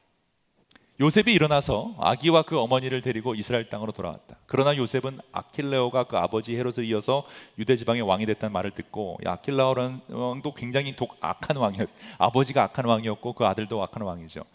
요셉이 1.00 1.34
일어나서 1.34 1.94
아기와 2.00 2.44
그 2.44 2.58
어머니를 2.58 3.02
데리고 3.02 3.36
이스라엘 3.36 3.68
땅으로 3.68 3.92
돌아왔다. 3.92 4.38
그러나 4.46 4.78
요셉은 4.78 5.20
아킬레오가 5.34 6.06
그 6.06 6.16
아버지 6.18 6.56
헤롯을 6.56 6.86
이어서 6.86 7.26
유대 7.58 7.76
지방의 7.76 8.02
왕이 8.04 8.26
됐다는 8.28 8.54
말을 8.54 8.72
듣고 8.72 9.18
아킬레오라는 9.26 10.02
왕도 10.08 10.54
굉장히 10.54 10.96
독 10.96 11.18
악한 11.20 11.58
왕이었. 11.58 11.90
아버지가 12.18 12.64
악한 12.64 12.86
왕이었고 12.86 13.34
그 13.34 13.46
아들도 13.46 13.84
악한 13.84 14.04
왕이죠. 14.04 14.46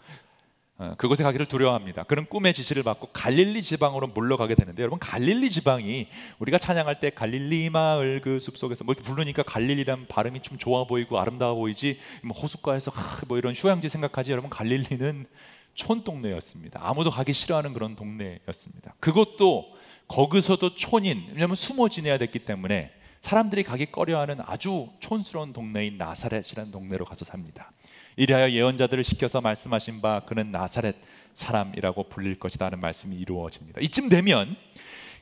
어, 0.81 0.95
그곳에 0.97 1.23
가기를 1.23 1.45
두려워합니다. 1.45 2.01
그런 2.03 2.25
꿈의 2.25 2.55
지시를 2.55 2.81
받고 2.81 3.09
갈릴리 3.13 3.61
지방으로 3.61 4.07
물러가게 4.07 4.55
되는데 4.55 4.81
여러분 4.81 4.97
갈릴리 4.97 5.51
지방이 5.51 6.07
우리가 6.39 6.57
찬양할 6.57 6.99
때 6.99 7.11
갈릴리 7.11 7.69
마을 7.69 8.19
그 8.19 8.39
숲속에서 8.39 8.83
뭐 8.83 8.95
이렇게 8.95 9.07
부르니까 9.07 9.43
갈릴리란 9.43 10.07
발음이 10.07 10.41
좀 10.41 10.57
좋아 10.57 10.85
보이고 10.85 11.19
아름다워 11.19 11.53
보이지 11.53 11.99
뭐 12.23 12.35
호숫가에서 12.35 12.91
뭐 13.27 13.37
이런 13.37 13.53
휴양지 13.53 13.89
생각하지 13.89 14.31
여러분 14.31 14.49
갈릴리는 14.49 15.27
촌 15.75 16.03
동네였습니다. 16.03 16.79
아무도 16.83 17.11
가기 17.11 17.31
싫어하는 17.31 17.73
그런 17.73 17.95
동네였습니다. 17.95 18.95
그것도 18.99 19.75
거기서도 20.07 20.73
촌인 20.73 21.25
왜냐하면 21.29 21.55
숨어 21.55 21.89
지내야 21.89 22.17
됐기 22.17 22.39
때문에 22.39 22.91
사람들이 23.21 23.61
가기 23.61 23.91
꺼려하는 23.91 24.39
아주 24.47 24.89
촌스러운 24.99 25.53
동네인 25.53 25.99
나사렛이라는 25.99 26.71
동네로 26.71 27.05
가서 27.05 27.23
삽니다. 27.23 27.71
이리하여 28.15 28.51
예언자들을 28.51 29.03
시켜서 29.03 29.41
말씀하신 29.41 30.01
바 30.01 30.21
그는 30.21 30.51
나사렛 30.51 30.95
사람이라고 31.33 32.09
불릴 32.09 32.39
것이다는 32.39 32.79
말씀이 32.79 33.15
이루어집니다. 33.15 33.81
이쯤 33.81 34.09
되면 34.09 34.55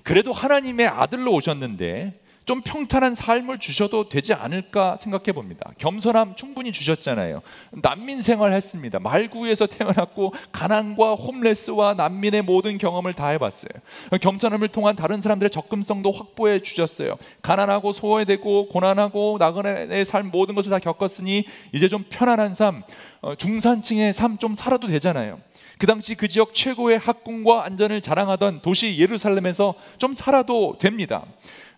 그래도 0.03 0.33
하나님의 0.33 0.87
아들로 0.87 1.33
오셨는데 1.33 2.19
좀 2.49 2.61
평탄한 2.61 3.13
삶을 3.13 3.59
주셔도 3.59 4.09
되지 4.09 4.33
않을까 4.33 4.97
생각해 4.97 5.33
봅니다. 5.33 5.71
겸손함 5.77 6.33
충분히 6.33 6.71
주셨잖아요. 6.71 7.43
난민 7.73 8.23
생활 8.23 8.53
했습니다. 8.53 8.97
말구에서 8.97 9.67
태어났고 9.67 10.33
가난과 10.51 11.13
홈레스와 11.13 11.93
난민의 11.93 12.41
모든 12.41 12.79
경험을 12.79 13.13
다 13.13 13.27
해봤어요. 13.27 13.69
겸손함을 14.19 14.69
통한 14.69 14.95
다른 14.95 15.21
사람들의 15.21 15.51
접근성도 15.51 16.11
확보해 16.11 16.63
주셨어요. 16.63 17.17
가난하고 17.43 17.93
소외되고 17.93 18.69
고난하고 18.69 19.37
나그네의 19.39 20.03
삶 20.03 20.31
모든 20.31 20.55
것을 20.55 20.71
다 20.71 20.79
겪었으니 20.79 21.45
이제 21.71 21.87
좀 21.87 22.03
편안한 22.09 22.55
삶, 22.55 22.81
어, 23.21 23.35
중산층의 23.35 24.11
삶 24.11 24.39
좀 24.39 24.55
살아도 24.55 24.87
되잖아요. 24.87 25.39
그 25.79 25.87
당시 25.87 26.15
그 26.15 26.27
지역 26.27 26.53
최고의 26.53 26.97
학군과 26.97 27.63
안전을 27.65 28.01
자랑하던 28.01 28.61
도시 28.61 28.97
예루살렘에서 28.97 29.75
좀 29.97 30.15
살아도 30.15 30.77
됩니다. 30.79 31.25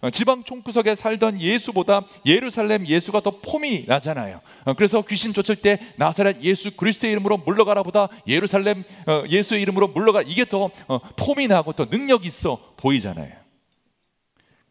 어, 0.02 0.10
지방 0.10 0.44
총구석에 0.44 0.96
살던 0.96 1.40
예수보다 1.40 2.06
예루살렘 2.26 2.88
예수가 2.88 3.22
더 3.22 3.40
폼이 3.40 3.86
나잖아요. 3.88 4.42
어, 4.66 4.74
그래서 4.74 5.02
귀신 5.04 5.32
쫓을 5.32 5.56
때 5.56 5.80
나사렛 5.98 6.42
예수 6.42 6.72
그리스도의 6.76 7.14
이름으로 7.14 7.38
물러가라보다 7.38 8.10
예루살렘 8.28 8.84
어, 9.06 9.24
예수의 9.30 9.62
이름으로 9.62 9.90
물러가 9.90 10.22
이게 10.24 10.44
더 10.46 10.70
폼이 11.18 11.48
나고 11.48 11.74
더 11.74 11.86
능력 11.86 12.26
있어 12.26 12.74
보이잖아요. 12.78 13.42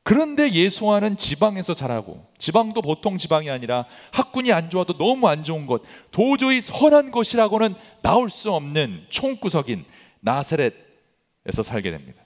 그런데 0.03 0.51
예수와는 0.51 1.17
지방에서 1.17 1.75
자라고 1.75 2.27
지방도 2.39 2.83
보통 2.83 3.19
지방이 3.19 3.51
아니라 3.51 3.85
학군이 4.13 4.51
안 4.53 4.71
좋아도 4.71 4.97
너무 4.97 5.29
안 5.29 5.45
좋은 5.45 5.67
곳 5.67 5.85
도저히 6.11 6.61
선한 6.63 7.13
곳이라고는 7.13 7.75
나올 8.03 8.31
수 8.31 8.51
없는 8.51 9.07
총구석인 9.11 9.85
나사렛에서 10.21 11.63
살게 11.63 11.93
됩니다. 11.93 12.25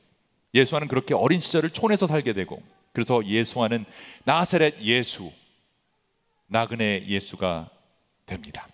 예수와는 0.55 0.88
그렇게 0.88 1.14
어린 1.14 1.40
시절을 1.40 1.71
촌에서 1.71 2.07
살게 2.07 2.33
되고 2.33 2.62
그래서 2.94 3.26
예수와는 3.26 3.85
나사렛 4.24 4.80
예수, 4.80 5.30
나그네 6.46 7.07
예수가 7.09 7.68
됩니다. 8.24 8.66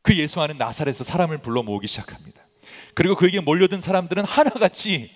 그 0.00 0.16
예수와는 0.16 0.56
나사렛에서 0.58 1.04
사람을 1.04 1.38
불러 1.38 1.62
모으기 1.62 1.86
시작합니다. 1.86 2.40
그리고 2.94 3.16
그에게 3.16 3.40
몰려든 3.40 3.80
사람들은 3.80 4.24
하나같이 4.24 5.10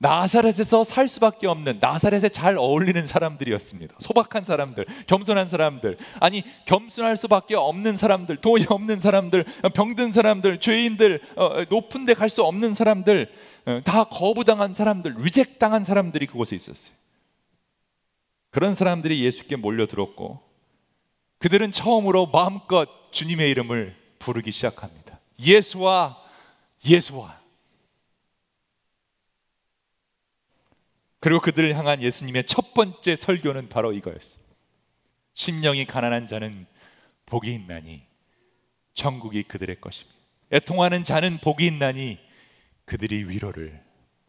나사렛에서 0.00 0.84
살 0.84 1.08
수밖에 1.08 1.48
없는 1.48 1.78
나사렛에 1.80 2.28
잘 2.28 2.56
어울리는 2.56 3.04
사람들이었습니다. 3.04 3.96
소박한 3.98 4.44
사람들, 4.44 4.84
겸손한 5.08 5.48
사람들, 5.48 5.98
아니 6.20 6.44
겸손할 6.66 7.16
수밖에 7.16 7.56
없는 7.56 7.96
사람들, 7.96 8.36
돈이 8.36 8.66
없는 8.68 9.00
사람들, 9.00 9.44
병든 9.74 10.12
사람들, 10.12 10.60
죄인들, 10.60 11.20
어, 11.34 11.64
높은 11.68 12.06
데 12.06 12.14
갈 12.14 12.28
수 12.30 12.44
없는 12.44 12.74
사람들, 12.74 13.28
어, 13.57 13.57
다 13.84 14.04
거부당한 14.04 14.72
사람들, 14.72 15.16
리젝 15.18 15.58
당한 15.58 15.84
사람들이 15.84 16.26
그곳에 16.26 16.56
있었어요. 16.56 16.94
그런 18.50 18.74
사람들이 18.74 19.22
예수께 19.24 19.56
몰려들었고 19.56 20.40
그들은 21.38 21.72
처음으로 21.72 22.26
마음껏 22.26 22.88
주님의 23.12 23.50
이름을 23.50 23.96
부르기 24.18 24.52
시작합니다. 24.52 25.20
예수와 25.38 26.16
예수와 26.84 27.38
그리고 31.20 31.40
그들을 31.40 31.76
향한 31.76 32.02
예수님의 32.02 32.44
첫 32.46 32.74
번째 32.74 33.16
설교는 33.16 33.68
바로 33.68 33.92
이거였어요. 33.92 34.42
심령이 35.34 35.84
가난한 35.84 36.26
자는 36.26 36.66
복이 37.26 37.52
있나니 37.52 38.02
천국이 38.94 39.42
그들의 39.42 39.80
것입니다. 39.80 40.16
애통하는 40.52 41.04
자는 41.04 41.38
복이 41.38 41.66
있나니 41.66 42.18
그들이 42.88 43.28
위로를 43.28 43.84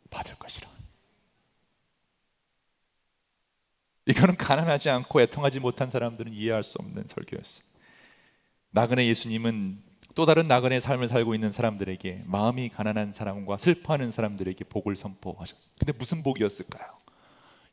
받을 0.10 0.36
것이라. 0.36 0.67
이거는 4.06 4.36
가난하지 4.36 4.89
않고 4.89 5.22
애통하지 5.22 5.62
못한 5.62 5.89
사람들은 5.89 6.34
이해할 6.34 6.63
수 6.63 6.78
없는 6.80 7.06
설교였어요. 7.06 7.65
나그네 8.72 9.08
예수님은 9.08 9.82
또 10.13 10.26
다른 10.26 10.48
나그네 10.48 10.82
삶을 10.82 11.08
살고 11.08 11.36
있는 11.36 11.52
사람들에게 11.52 12.24
마음이 12.26 12.67
가난한 12.69 13.13
사람과 13.13 13.58
슬퍼하는 13.58 14.12
사람들에게 14.12 14.65
복을 14.65 14.98
선포하셨어요. 14.98 15.76
근데 15.80 15.93
무슨 15.93 16.22
복이었을까요? 16.22 16.86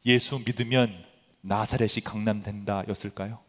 예수 0.04 0.38
믿으면 0.38 1.04
나사렛이 1.40 2.04
강남된다였을까요? 2.04 3.40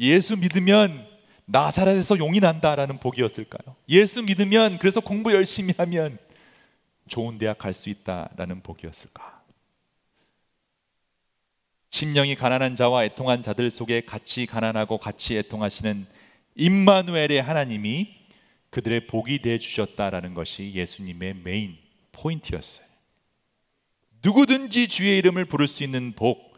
예수 0.00 0.36
믿으면 0.36 1.13
나사렛에서 1.46 2.18
용이 2.18 2.40
난다라는 2.40 2.98
복이었을까요? 2.98 3.76
예수 3.88 4.22
믿으면 4.22 4.78
그래서 4.78 5.00
공부 5.00 5.32
열심히 5.32 5.74
하면 5.76 6.18
좋은 7.08 7.38
대학 7.38 7.58
갈 7.58 7.72
수 7.74 7.90
있다라는 7.90 8.62
복이었을까? 8.62 9.42
심령이 11.90 12.34
가난한 12.34 12.76
자와 12.76 13.04
애통한 13.04 13.42
자들 13.42 13.70
속에 13.70 14.00
같이 14.00 14.46
가난하고 14.46 14.98
같이 14.98 15.36
애통하시는 15.36 16.06
임마누엘의 16.56 17.40
하나님이 17.40 18.16
그들의 18.70 19.06
복이 19.06 19.42
돼 19.42 19.58
주셨다라는 19.58 20.34
것이 20.34 20.72
예수님의 20.74 21.34
메인 21.44 21.76
포인트였어요. 22.10 22.84
누구든지 24.22 24.88
주의 24.88 25.18
이름을 25.18 25.44
부를 25.44 25.68
수 25.68 25.84
있는 25.84 26.12
복, 26.14 26.53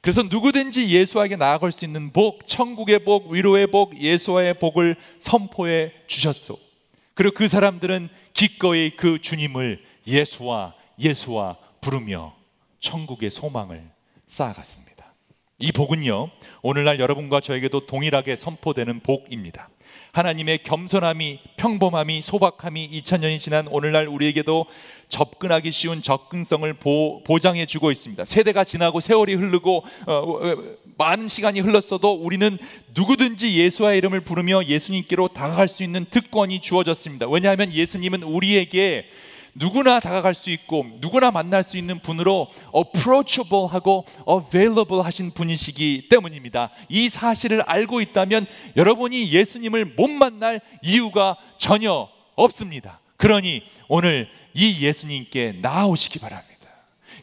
그래서 0.00 0.22
누구든지 0.22 0.88
예수에게 0.88 1.36
나아갈 1.36 1.72
수 1.72 1.84
있는 1.84 2.12
복, 2.12 2.46
천국의 2.46 3.00
복, 3.00 3.30
위로의 3.30 3.66
복, 3.66 4.00
예수와의 4.00 4.58
복을 4.58 4.96
선포해 5.18 5.92
주셨소. 6.06 6.58
그리고 7.14 7.34
그 7.34 7.48
사람들은 7.48 8.08
기꺼이 8.32 8.90
그 8.90 9.20
주님을 9.20 9.82
예수와 10.06 10.74
예수와 10.98 11.56
부르며 11.80 12.34
천국의 12.80 13.30
소망을 13.30 13.90
쌓아갔습니다. 14.28 14.88
이 15.58 15.72
복은요, 15.72 16.30
오늘날 16.62 17.00
여러분과 17.00 17.40
저에게도 17.40 17.86
동일하게 17.86 18.36
선포되는 18.36 19.00
복입니다. 19.00 19.68
하나님의 20.12 20.62
겸손함이, 20.62 21.40
평범함이, 21.56 22.22
소박함이 22.22 22.90
2000년이 22.90 23.38
지난 23.38 23.66
오늘날 23.68 24.08
우리에게도 24.08 24.66
접근하기 25.08 25.70
쉬운 25.72 26.02
접근성을 26.02 26.72
보, 26.74 27.22
장해 27.40 27.66
주고 27.66 27.90
있습니다. 27.90 28.24
세대가 28.24 28.64
지나고 28.64 29.00
세월이 29.00 29.34
흐르고 29.34 29.84
어, 30.06 30.12
어, 30.12 30.62
많은 30.96 31.28
시간이 31.28 31.60
흘렀어도 31.60 32.12
우리는 32.14 32.58
누구든지 32.94 33.56
예수의 33.56 33.98
이름을 33.98 34.22
부르며 34.22 34.64
예수님께로 34.64 35.28
다가갈 35.28 35.68
수 35.68 35.84
있는 35.84 36.04
특권이 36.10 36.60
주어졌습니다. 36.60 37.28
왜냐하면 37.28 37.72
예수님은 37.72 38.24
우리에게 38.24 39.06
누구나 39.58 40.00
다가갈 40.00 40.34
수 40.34 40.50
있고 40.50 40.86
누구나 41.00 41.30
만날 41.30 41.62
수 41.62 41.76
있는 41.76 41.98
분으로 42.00 42.48
approachable하고 42.74 44.04
available 44.28 45.02
하신 45.02 45.32
분이시기 45.32 46.08
때문입니다. 46.08 46.70
이 46.88 47.08
사실을 47.08 47.62
알고 47.62 48.00
있다면 48.00 48.46
여러분이 48.76 49.32
예수님을 49.32 49.96
못 49.96 50.08
만날 50.08 50.60
이유가 50.82 51.36
전혀 51.58 52.08
없습니다. 52.36 53.00
그러니 53.16 53.62
오늘 53.88 54.28
이 54.54 54.80
예수님께 54.80 55.58
나아오시기 55.60 56.20
바랍니다. 56.20 56.48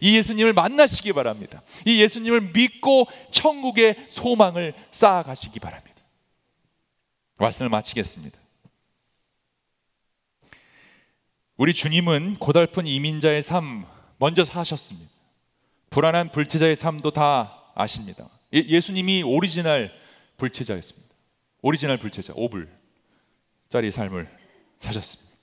이 0.01 0.17
예수님을 0.17 0.51
만나시기 0.53 1.13
바랍니다. 1.13 1.61
이 1.85 2.01
예수님을 2.01 2.51
믿고 2.53 3.07
천국의 3.31 3.95
소망을 4.09 4.73
쌓아가시기 4.91 5.59
바랍니다. 5.59 5.95
말씀을 7.37 7.69
마치겠습니다. 7.69 8.44
우리 11.57 11.73
주님은 11.73 12.35
고달픈 12.35 12.85
이민자의 12.85 13.41
삶 13.41 13.85
먼저 14.17 14.43
사셨습니다. 14.43 15.09
불안한 15.89 16.31
불체자의 16.31 16.75
삶도 16.75 17.11
다 17.11 17.71
아십니다. 17.75 18.29
예수님이 18.53 19.23
오리지널 19.23 19.91
불체자였습니다. 20.37 21.13
오리지널 21.61 21.97
불체자, 21.97 22.33
5불짜리 22.33 23.91
삶을 23.91 24.29
사셨습니다. 24.77 25.33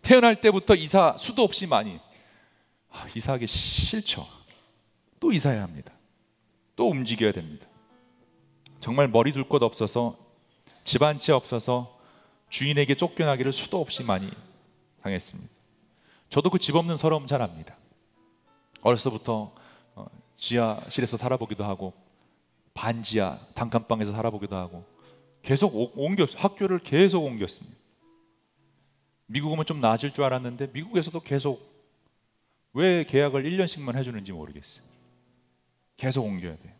태어날 0.00 0.40
때부터 0.40 0.74
이사 0.74 1.16
수도 1.18 1.42
없이 1.42 1.66
많이 1.66 1.98
아, 2.90 3.06
이사하기 3.14 3.46
싫죠. 3.46 4.26
또 5.20 5.32
이사해야 5.32 5.62
합니다. 5.62 5.92
또 6.76 6.88
움직여야 6.88 7.32
됩니다. 7.32 7.66
정말 8.80 9.08
머리 9.08 9.32
둘 9.32 9.44
곳 9.44 9.62
없어서 9.62 10.16
집한채 10.84 11.32
없어서 11.32 11.94
주인에게 12.48 12.94
쫓겨나기를 12.94 13.52
수도 13.52 13.80
없이 13.80 14.02
많이 14.04 14.30
당했습니다. 15.06 15.50
저도 16.28 16.50
그 16.50 16.58
집 16.58 16.74
없는 16.74 16.96
서러움 16.96 17.26
잘 17.26 17.42
압니다. 17.42 17.76
어려서부터 18.82 19.54
어, 19.94 20.06
지하실에서 20.36 21.16
살아보기도 21.16 21.64
하고 21.64 21.92
반지하 22.74 23.38
단칸방에서 23.54 24.12
살아보기도 24.12 24.56
하고 24.56 24.84
계속 25.42 25.96
옮겼 25.96 26.30
학교를 26.36 26.80
계속 26.80 27.24
옮겼습니다. 27.24 27.76
미국 29.26 29.52
오면 29.52 29.64
좀 29.66 29.80
나아질 29.80 30.12
줄 30.12 30.24
알았는데 30.24 30.68
미국에서도 30.72 31.18
계속 31.20 31.74
왜 32.72 33.04
계약을 33.04 33.44
1년씩만 33.44 33.96
해주는지 33.96 34.32
모르겠어요. 34.32 34.84
계속 35.96 36.24
옮겨야 36.24 36.56
돼. 36.56 36.76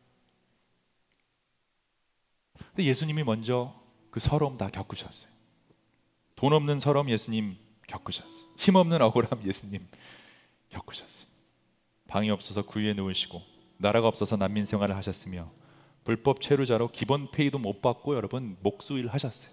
근데 2.59 2.85
예수님이 2.85 3.25
먼저 3.25 3.75
그 4.11 4.21
서러움 4.21 4.59
다 4.59 4.69
겪으셨어요. 4.69 5.31
돈 6.35 6.53
없는 6.53 6.81
서러움 6.81 7.09
예수님 7.09 7.57
겪으셨어요. 7.87 8.49
힘없는 8.57 9.01
억울함 9.03 9.44
예수님 9.44 9.87
겪으셨어요. 10.68 11.29
방이 12.09 12.31
없어서 12.31 12.62
구유에 12.64 12.94
누우시고 12.94 13.42
나라가 13.79 14.09
없어서 14.09 14.37
난민 14.37 14.64
생활을 14.64 14.96
하셨으며 14.96 15.51
불법 16.04 16.40
체류자로 16.40 16.88
기본 16.92 17.31
페이도 17.31 17.58
못 17.58 17.83
받고 17.83 18.15
여러분 18.15 18.56
목수일 18.61 19.08
하셨어요. 19.08 19.52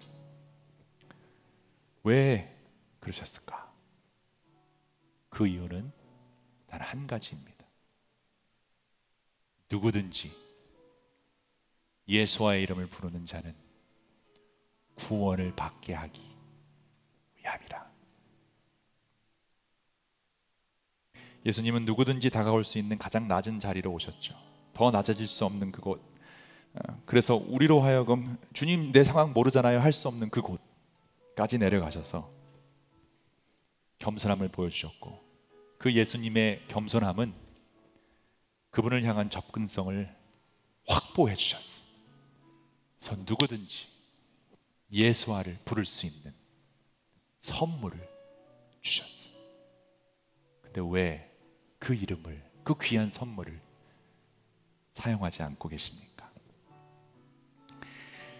왜 2.04 2.56
그러셨을까? 3.00 3.72
그 5.30 5.46
이유는 5.46 5.92
단 6.68 6.80
한 6.80 7.06
가지입니다. 7.06 7.64
누구든지 9.70 10.32
예수와의 12.08 12.62
이름을 12.64 12.86
부르는 12.88 13.24
자는 13.24 13.54
구원을 14.96 15.54
받게 15.54 15.94
하기 15.94 16.20
예수님은 21.46 21.84
누구든지 21.84 22.30
다가올 22.30 22.64
수 22.64 22.78
있는 22.78 22.98
가장 22.98 23.28
낮은 23.28 23.60
자리로 23.60 23.92
오셨죠. 23.92 24.34
더 24.72 24.90
낮아질 24.90 25.26
수 25.26 25.44
없는 25.44 25.72
그곳. 25.72 26.00
어, 26.74 27.02
그래서 27.04 27.36
우리로 27.36 27.80
하여금 27.80 28.38
주님 28.52 28.92
내 28.92 29.04
상황 29.04 29.32
모르잖아요 29.32 29.78
할 29.80 29.92
수 29.92 30.08
없는 30.08 30.30
그곳까지 30.30 31.58
내려가셔서 31.58 32.30
겸손함을 33.98 34.48
보여주셨고 34.48 35.22
그 35.78 35.92
예수님의 35.92 36.62
겸손함은 36.68 37.32
그분을 38.70 39.04
향한 39.04 39.30
접근성을 39.30 40.16
확보해 40.86 41.34
주셨어요. 41.36 41.84
누구든지 43.26 43.86
예수와를 44.90 45.58
부를 45.64 45.84
수 45.84 46.06
있는 46.06 46.32
선물을 47.38 48.08
주셨어요. 48.80 49.34
근데 50.62 50.80
왜 50.84 51.30
그 51.84 51.94
이름을, 51.94 52.42
그 52.62 52.74
귀한 52.80 53.10
선물을 53.10 53.60
사용하지 54.94 55.42
않고 55.42 55.68
계십니까? 55.68 56.30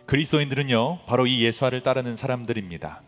그리스도인들은요, 0.07 1.05
바로 1.05 1.27
이 1.27 1.43
예수와를 1.45 1.83
따르는 1.83 2.17
사람들입니다. 2.17 3.03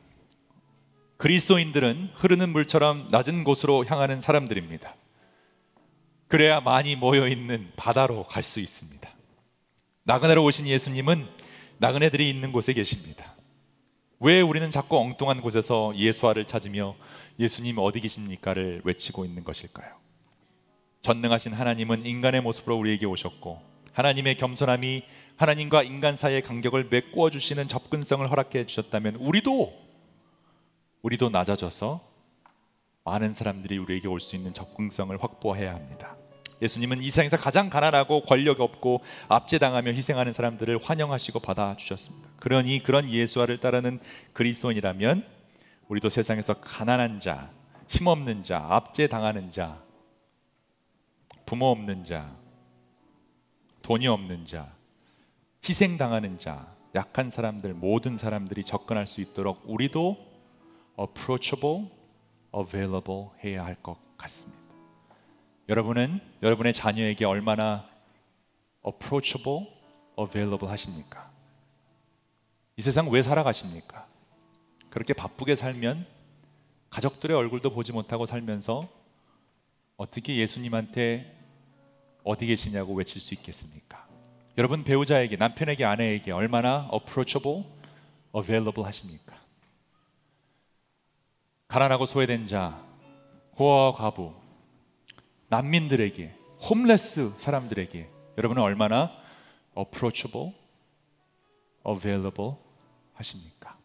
그리스도인들은 1.16 2.11
흐르는 2.16 2.51
물처럼 2.51 3.09
낮은 3.11 3.45
곳으로 3.45 3.87
향하는 3.87 4.20
사람들입니다. 4.20 4.95
그래야 6.28 6.61
많이 6.61 6.97
모여 6.97 7.28
있는 7.28 7.72
바다로 7.74 8.24
갈 8.24 8.43
수 8.43 8.61
있습니다. 8.61 9.11
나그네로 10.03 10.45
오신 10.45 10.66
예수님은 10.66 11.26
나그네들이 11.78 12.28
있는 12.28 12.53
곳에 12.53 12.74
계십니다. 12.74 13.34
왜 14.20 14.43
우리는 14.43 14.70
자꾸 14.70 14.99
엉뚱한 14.99 15.41
곳에서 15.41 15.97
예수와를 15.97 16.47
찾으며 16.47 16.95
예수님 17.39 17.78
어디 17.78 18.01
계십니까를 18.01 18.82
외치고 18.84 19.24
있는 19.24 19.43
것일까요? 19.43 20.05
전능하신 21.07 21.52
하나님은 21.52 22.04
인간의 22.04 22.40
모습으로 22.40 22.76
우리에게 22.78 23.07
오셨고 23.07 23.62
하나님의 23.92 24.36
겸손함이 24.38 25.04
하나님과 25.36 25.84
인간 25.84 26.16
사이의 26.16 26.42
간격을 26.42 26.88
메꾸어 26.90 27.30
주시는 27.30 27.68
접근성을 27.68 28.28
허락해 28.28 28.66
주셨다면 28.66 29.14
우리도 29.14 29.72
우리도 31.02 31.30
낮아져서 31.30 32.00
많은 33.04 33.32
사람들이 33.34 33.78
우리에게 33.78 34.09
올 34.09 34.18
수 34.18 34.34
있는 34.34 34.52
접근성을 34.52 35.16
확보해야 35.22 35.76
합니다. 35.76 36.16
예수님은 36.61 37.00
이 37.04 37.11
세상에서 37.11 37.36
가장 37.36 37.70
가난하고 37.70 38.22
권력 38.22 38.61
없고 38.61 39.02
압제당하며 39.28 39.92
희생하는 39.92 40.32
사람들을 40.32 40.80
환영하시고 40.82 41.38
받아 41.38 41.76
주셨습니다. 41.76 42.28
그러니 42.40 42.82
그런 42.82 43.09
예수와를 43.09 43.61
따르는 43.61 44.00
그리스도인이라면 44.32 45.24
우리도 45.86 46.11
세상에서 46.11 46.54
가난한 46.54 47.20
자, 47.20 47.52
힘없는 47.86 48.42
자, 48.42 48.66
압제당하는 48.68 49.52
자, 49.52 49.86
부모 51.47 51.66
없는 51.66 52.05
자, 52.05 52.36
돈이 53.82 54.09
없는 54.09 54.47
자, 54.47 54.74
희생당하는 55.66 56.40
자, 56.40 56.74
약한 56.97 57.30
사람들, 57.30 57.72
모든 57.72 58.16
사람들이 58.16 58.64
접근할 58.64 59.07
수 59.07 59.20
있도록 59.20 59.62
우리도 59.64 60.16
approachable, 60.99 61.88
available 62.55 63.28
해야 63.44 63.64
할 63.64 63.76
것 63.80 63.97
같습니다. 64.18 64.61
여러분은 65.68 66.20
여러분의 66.42 66.72
자녀에게 66.72 67.24
얼마나 67.24 67.88
approachable, 68.84 69.68
available 70.18 70.68
하십니까? 70.68 71.30
이 72.76 72.82
세상 72.82 73.09
왜 73.09 73.22
살아가십니까? 73.22 74.05
그렇게 74.90 75.12
바쁘게 75.12 75.55
살면 75.55 76.07
가족들의 76.90 77.36
얼굴도 77.36 77.70
보지 77.70 77.92
못하고 77.92 78.26
살면서 78.26 78.88
어떻게 79.97 80.36
예수님한테 80.36 81.36
어디 82.26 82.46
계시냐고 82.46 82.92
외칠 82.94 83.20
수 83.20 83.34
있겠습니까? 83.34 84.04
여러분 84.58 84.82
배우자에게 84.82 85.36
남편에게 85.36 85.84
아내에게 85.84 86.32
얼마나 86.32 86.90
approachable, 86.92 87.64
available 88.34 88.84
하십니까? 88.84 89.40
가난하고 91.68 92.04
소외된 92.04 92.48
자, 92.48 92.84
고아와 93.52 93.94
과부, 93.94 94.34
난민들에게, 95.50 96.34
홈레스 96.68 97.32
사람들에게 97.38 98.10
여러분은 98.38 98.60
얼마나 98.60 99.16
approachable, 99.78 100.52
available 101.86 102.54
하십니까? 103.14 103.78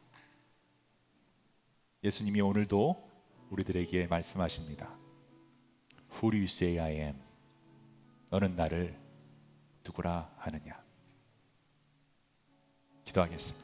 예수님이 2.03 2.41
오늘도 2.41 3.07
우리들에게 3.51 4.07
말씀하십니다. 4.07 4.89
Who 6.13 6.31
do 6.31 6.37
you 6.37 6.45
say 6.45 6.79
I 6.79 6.93
am? 6.93 7.30
너는 8.31 8.55
나를 8.55 8.97
누구라 9.85 10.33
하느냐? 10.37 10.81
기도하겠습니다. 13.03 13.60